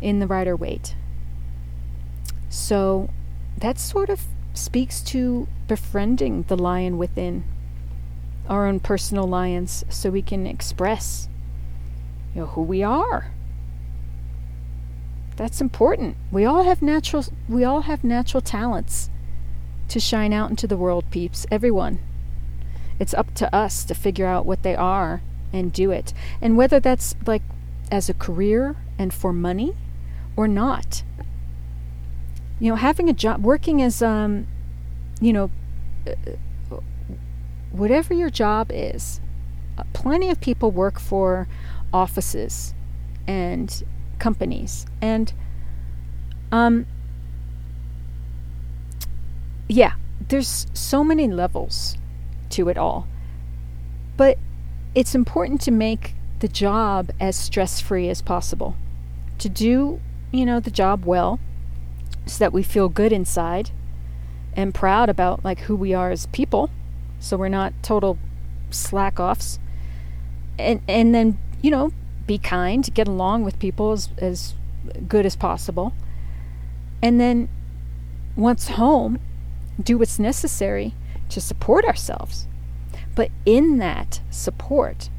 in 0.00 0.18
the 0.18 0.26
Rider 0.26 0.56
Waite. 0.56 0.94
So 2.48 3.10
that 3.56 3.78
sort 3.78 4.10
of 4.10 4.22
speaks 4.54 5.00
to 5.02 5.46
befriending 5.68 6.42
the 6.44 6.56
lion 6.56 6.98
within 6.98 7.44
our 8.48 8.66
own 8.66 8.80
personal 8.80 9.26
lions 9.26 9.84
so 9.88 10.10
we 10.10 10.22
can 10.22 10.46
express 10.46 11.28
you 12.34 12.42
know 12.42 12.46
who 12.48 12.62
we 12.62 12.82
are. 12.82 13.32
That's 15.36 15.60
important. 15.60 16.16
We 16.30 16.44
all 16.44 16.64
have 16.64 16.82
natural 16.82 17.24
we 17.48 17.64
all 17.64 17.82
have 17.82 18.04
natural 18.04 18.40
talents 18.40 19.10
to 19.88 20.00
shine 20.00 20.32
out 20.32 20.50
into 20.50 20.66
the 20.66 20.76
world, 20.76 21.04
peeps. 21.10 21.46
Everyone. 21.50 21.98
It's 22.98 23.14
up 23.14 23.34
to 23.34 23.54
us 23.54 23.84
to 23.84 23.94
figure 23.94 24.26
out 24.26 24.46
what 24.46 24.62
they 24.62 24.74
are 24.74 25.22
and 25.56 25.72
do 25.72 25.90
it. 25.90 26.12
And 26.40 26.56
whether 26.56 26.78
that's 26.78 27.16
like 27.26 27.42
as 27.90 28.08
a 28.08 28.14
career 28.14 28.76
and 28.98 29.12
for 29.12 29.32
money 29.32 29.74
or 30.36 30.46
not. 30.46 31.02
You 32.58 32.70
know, 32.70 32.76
having 32.76 33.08
a 33.08 33.12
job, 33.12 33.42
working 33.42 33.82
as, 33.82 34.02
um, 34.02 34.46
you 35.20 35.32
know, 35.32 35.50
uh, 36.06 36.76
whatever 37.70 38.14
your 38.14 38.30
job 38.30 38.70
is, 38.72 39.20
uh, 39.78 39.84
plenty 39.92 40.30
of 40.30 40.40
people 40.40 40.70
work 40.70 40.98
for 40.98 41.48
offices 41.92 42.74
and 43.26 43.82
companies. 44.18 44.86
And, 45.00 45.32
um, 46.50 46.86
yeah, 49.68 49.94
there's 50.28 50.66
so 50.72 51.04
many 51.04 51.28
levels 51.28 51.96
to 52.50 52.68
it 52.68 52.78
all. 52.78 53.06
But 54.16 54.38
it's 54.96 55.14
important 55.14 55.60
to 55.60 55.70
make 55.70 56.14
the 56.40 56.48
job 56.48 57.10
as 57.20 57.36
stress 57.36 57.80
free 57.82 58.08
as 58.08 58.22
possible. 58.22 58.74
To 59.38 59.48
do, 59.50 60.00
you 60.32 60.46
know, 60.46 60.58
the 60.58 60.70
job 60.70 61.04
well 61.04 61.38
so 62.24 62.38
that 62.38 62.52
we 62.52 62.62
feel 62.62 62.88
good 62.88 63.12
inside 63.12 63.70
and 64.54 64.74
proud 64.74 65.10
about 65.10 65.44
like 65.44 65.60
who 65.60 65.76
we 65.76 65.92
are 65.92 66.10
as 66.10 66.24
people. 66.28 66.70
So 67.20 67.36
we're 67.36 67.48
not 67.48 67.74
total 67.82 68.18
slack 68.70 69.20
offs. 69.20 69.58
And 70.58 70.80
and 70.88 71.14
then, 71.14 71.38
you 71.60 71.70
know, 71.70 71.92
be 72.26 72.38
kind, 72.38 72.88
get 72.94 73.06
along 73.06 73.44
with 73.44 73.58
people 73.58 73.92
as, 73.92 74.08
as 74.16 74.54
good 75.06 75.26
as 75.26 75.36
possible. 75.36 75.92
And 77.02 77.20
then 77.20 77.50
once 78.34 78.68
home, 78.68 79.18
do 79.78 79.98
what's 79.98 80.18
necessary 80.18 80.94
to 81.28 81.38
support 81.38 81.84
ourselves 81.84 82.46
but 83.16 83.30
in 83.44 83.78
that 83.78 84.20
support 84.30 85.10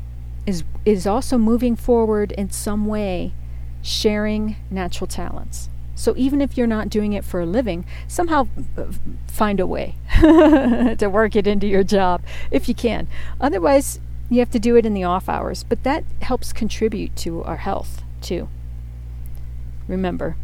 is 0.45 0.63
is 0.85 1.05
also 1.05 1.37
moving 1.37 1.75
forward 1.75 2.31
in 2.31 2.49
some 2.49 2.85
way, 2.85 3.33
sharing 3.81 4.55
natural 4.71 5.07
talents. 5.07 5.69
So 5.95 6.13
even 6.15 6.41
if 6.41 6.57
you're 6.57 6.67
not 6.67 6.89
doing 6.89 7.11
it 7.11 7.25
for 7.25 7.41
a 7.41 7.45
living, 7.45 7.85
somehow 8.07 8.47
uh, 8.77 8.85
find 9.27 9.59
a 9.59 9.67
way 9.67 9.95
to 10.21 11.09
work 11.11 11.35
it 11.35 11.47
into 11.47 11.67
your 11.67 11.83
job 11.83 12.21
if 12.51 12.69
you 12.69 12.75
can. 12.75 13.07
Otherwise, 13.41 13.99
you 14.29 14.39
have 14.39 14.51
to 14.51 14.59
do 14.59 14.75
it 14.75 14.85
in 14.85 14.93
the 14.93 15.03
off 15.03 15.27
hours, 15.27 15.63
but 15.63 15.83
that 15.83 16.05
helps 16.21 16.53
contribute 16.53 17.15
to 17.17 17.43
our 17.43 17.57
health 17.57 18.03
too. 18.21 18.47
Remember, 19.87 20.37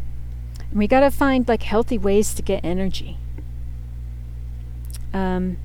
we 0.72 0.88
got 0.88 1.00
to 1.00 1.10
find 1.10 1.46
like 1.46 1.62
healthy 1.62 1.98
ways 1.98 2.34
to 2.34 2.42
get 2.42 2.64
energy. 2.64 3.16
Um, 5.12 5.58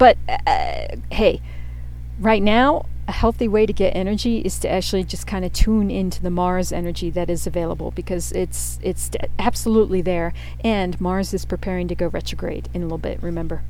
but 0.00 0.16
uh, 0.46 0.96
hey, 1.12 1.42
right 2.18 2.42
now, 2.42 2.86
a 3.06 3.12
healthy 3.12 3.46
way 3.46 3.66
to 3.66 3.72
get 3.74 3.90
energy 3.90 4.38
is 4.38 4.58
to 4.60 4.70
actually 4.70 5.04
just 5.04 5.26
kind 5.26 5.44
of 5.44 5.52
tune 5.52 5.90
into 5.90 6.22
the 6.22 6.30
Mars 6.30 6.72
energy 6.72 7.10
that 7.10 7.28
is 7.28 7.46
available 7.46 7.90
because 7.90 8.32
it's 8.32 8.78
it's 8.82 9.10
absolutely 9.38 10.00
there, 10.00 10.32
and 10.64 10.98
Mars 11.02 11.34
is 11.34 11.44
preparing 11.44 11.86
to 11.88 11.94
go 11.94 12.06
retrograde 12.06 12.70
in 12.72 12.80
a 12.80 12.86
little 12.86 12.96
bit. 12.96 13.22
Remember, 13.22 13.62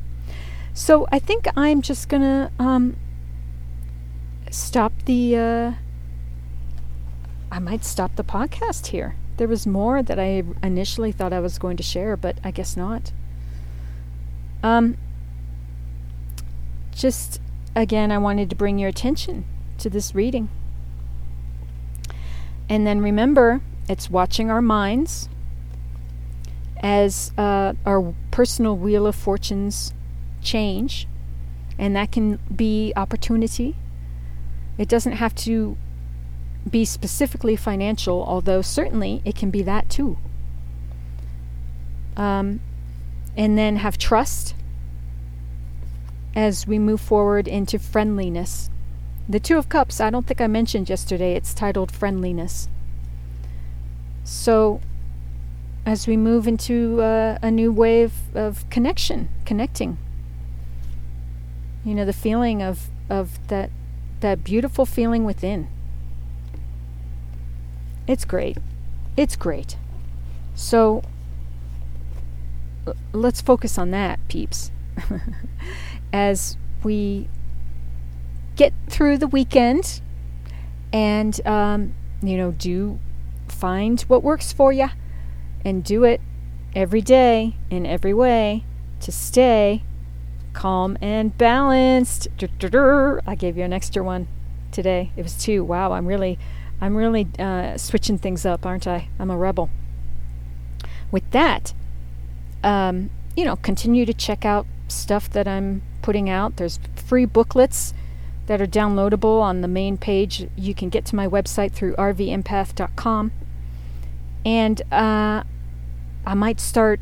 so 0.73 1.09
I 1.11 1.19
think 1.19 1.49
I'm 1.57 1.83
just 1.83 2.09
gonna 2.09 2.53
um, 2.61 2.97
stop 4.53 4.93
the. 5.07 5.37
Uh, 5.37 5.73
I 7.51 7.59
might 7.59 7.85
stop 7.85 8.15
the 8.15 8.23
podcast 8.23 8.89
here. 8.89 9.17
There 9.37 9.49
was 9.49 9.67
more 9.67 10.01
that 10.01 10.21
I 10.21 10.45
initially 10.63 11.11
thought 11.11 11.33
I 11.33 11.41
was 11.41 11.59
going 11.59 11.77
to 11.77 11.83
share, 11.83 12.17
but 12.17 12.39
I 12.45 12.53
guess 12.53 12.77
not. 12.77 13.11
Um, 14.63 14.97
just 17.01 17.41
again, 17.75 18.13
I 18.13 18.19
wanted 18.19 18.51
to 18.51 18.57
bring 18.57 18.79
your 18.79 18.91
attention 18.91 19.45
to 19.79 19.89
this 19.89 20.15
reading. 20.15 20.51
And 22.69 22.87
then 22.87 23.01
remember, 23.01 23.63
it's 23.89 24.11
watching 24.11 24.51
our 24.51 24.61
minds 24.61 25.29
as 26.83 27.33
uh, 27.37 27.73
our 27.87 28.15
personal 28.31 28.77
wheel 28.77 29.07
of 29.07 29.17
fortunes 29.17 29.93
change, 30.43 31.09
and 31.79 31.97
that 31.97 32.13
can 32.13 32.39
be 32.55 32.93
opportunity. 32.97 33.77
It 34.79 34.89
doesn't 34.89 35.13
have 35.13 35.35
to 35.37 35.77
be 36.71 36.85
specifically 36.85 37.57
financial, 37.57 38.23
although 38.23 38.61
certainly 38.61 39.23
it 39.25 39.35
can 39.35 39.51
be 39.51 39.63
that 39.63 39.89
too. 39.89 40.19
Um, 42.17 42.61
and 43.37 43.57
then 43.57 43.77
have 43.77 43.97
trust 43.97 44.55
as 46.41 46.67
we 46.67 46.79
move 46.79 47.03
forward 47.03 47.47
into 47.47 47.79
friendliness. 47.79 48.71
The 49.29 49.39
Two 49.39 49.59
of 49.59 49.69
Cups, 49.69 50.01
I 50.01 50.09
don't 50.09 50.27
think 50.27 50.41
I 50.41 50.47
mentioned 50.47 50.89
yesterday, 50.89 51.35
it's 51.35 51.53
titled 51.53 51.93
Friendliness. 51.93 52.67
So, 54.25 54.81
as 55.85 56.07
we 56.07 56.17
move 56.17 56.49
into 56.49 57.03
uh, 57.03 57.39
a 57.43 57.51
new 57.51 57.71
wave 57.71 58.15
of 58.35 58.69
connection, 58.71 59.29
connecting, 59.45 59.99
you 61.85 61.95
know, 61.95 62.07
the 62.07 62.15
feeling 62.15 62.63
of, 62.63 62.89
of 63.11 63.47
that, 63.49 63.71
that 64.21 64.43
beautiful 64.43 64.87
feeling 64.87 65.25
within. 65.25 65.69
It's 68.07 68.25
great. 68.25 68.57
It's 69.15 69.37
great. 69.37 69.77
So, 70.55 71.03
let's 73.13 73.43
focus 73.43 73.77
on 73.77 73.91
that, 73.91 74.27
peeps. 74.29 74.71
As 76.13 76.57
we 76.83 77.29
get 78.57 78.73
through 78.89 79.19
the 79.19 79.27
weekend 79.27 80.01
and, 80.93 81.47
um, 81.47 81.95
you 82.23 82.37
know, 82.37 82.51
do 82.53 82.99
find 83.49 84.01
what 84.03 84.23
works 84.23 84.53
for 84.53 84.73
you 84.73 84.89
and 85.65 85.85
do 85.85 86.05
it 86.05 86.21
every 86.75 87.01
day 87.01 87.57
in 87.69 87.87
every 87.87 88.15
way 88.15 88.65
to 89.01 89.13
stay 89.13 89.83
calm 90.53 90.97
and 91.01 91.37
balanced. 91.37 92.29
I 92.41 93.35
gave 93.39 93.57
you 93.57 93.65
an 93.65 93.73
extra 93.73 94.03
one 94.03 94.29
today. 94.73 95.13
It 95.17 95.23
was 95.23 95.37
two. 95.37 95.65
Wow, 95.65 95.93
I'm 95.93 96.07
really, 96.07 96.39
I'm 96.81 96.97
really 96.97 97.29
uh, 97.39 97.77
switching 97.77 98.19
things 98.19 98.45
up, 98.45 98.67
aren't 98.67 98.87
I? 98.87 99.09
I'm 99.19 99.31
a 99.31 99.37
rebel. 99.37 99.71
With 101.11 101.29
that, 101.31 101.75
um, 102.63 103.11
you 103.37 103.45
know, 103.45 103.57
continue 103.57 104.07
to 104.07 104.15
check 104.15 104.45
out 104.45 104.67
stuff 104.89 105.31
that 105.31 105.49
I'm 105.49 105.83
putting 106.03 106.29
out. 106.29 106.57
There's 106.57 106.79
free 106.95 107.25
booklets 107.25 107.95
that 108.47 108.61
are 108.61 108.67
downloadable 108.67 109.41
on 109.41 109.61
the 109.61 109.69
main 109.69 109.97
page. 109.97 110.49
You 110.57 110.75
can 110.75 110.89
get 110.89 111.05
to 111.07 111.17
my 111.17 111.29
website 111.29 111.73
through 111.73 111.95
rvempath.com. 111.95 113.33
And 114.45 114.83
uh, 114.93 115.45
I 116.27 116.35
might 116.35 116.61
start 116.61 117.01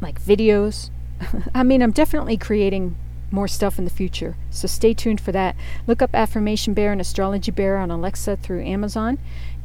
like 0.00 0.20
videos. 0.20 0.90
I 1.54 1.62
mean, 1.62 1.82
I'm 1.82 1.90
definitely 1.90 2.36
creating 2.36 2.96
more 3.30 3.48
stuff 3.48 3.78
in 3.78 3.84
the 3.84 3.90
future. 3.90 4.36
So 4.50 4.66
stay 4.66 4.94
tuned 4.94 5.20
for 5.20 5.32
that. 5.32 5.56
Look 5.86 6.00
up 6.00 6.14
Affirmation 6.14 6.74
Bear 6.74 6.92
and 6.92 7.00
Astrology 7.00 7.50
Bear 7.50 7.76
on 7.76 7.90
Alexa 7.90 8.36
through 8.36 8.64
Amazon. 8.64 9.18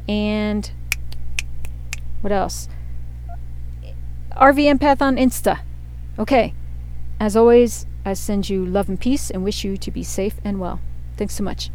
And 0.08 0.72
what 2.22 2.34
else? 2.34 2.68
RV 4.32 4.78
Empath 4.78 5.02
on 5.02 5.16
Insta. 5.16 5.62
Okay. 6.18 6.54
As 7.20 7.36
always, 7.36 7.86
I 8.06 8.14
send 8.14 8.50
you 8.50 8.66
love 8.66 8.90
and 8.90 9.00
peace 9.00 9.30
and 9.30 9.44
wish 9.44 9.64
you 9.64 9.78
to 9.78 9.92
be 9.92 10.04
safe 10.04 10.36
and 10.44 10.60
well. 10.60 10.80
Thanks 11.18 11.36
so 11.36 11.44
much. 11.44 11.70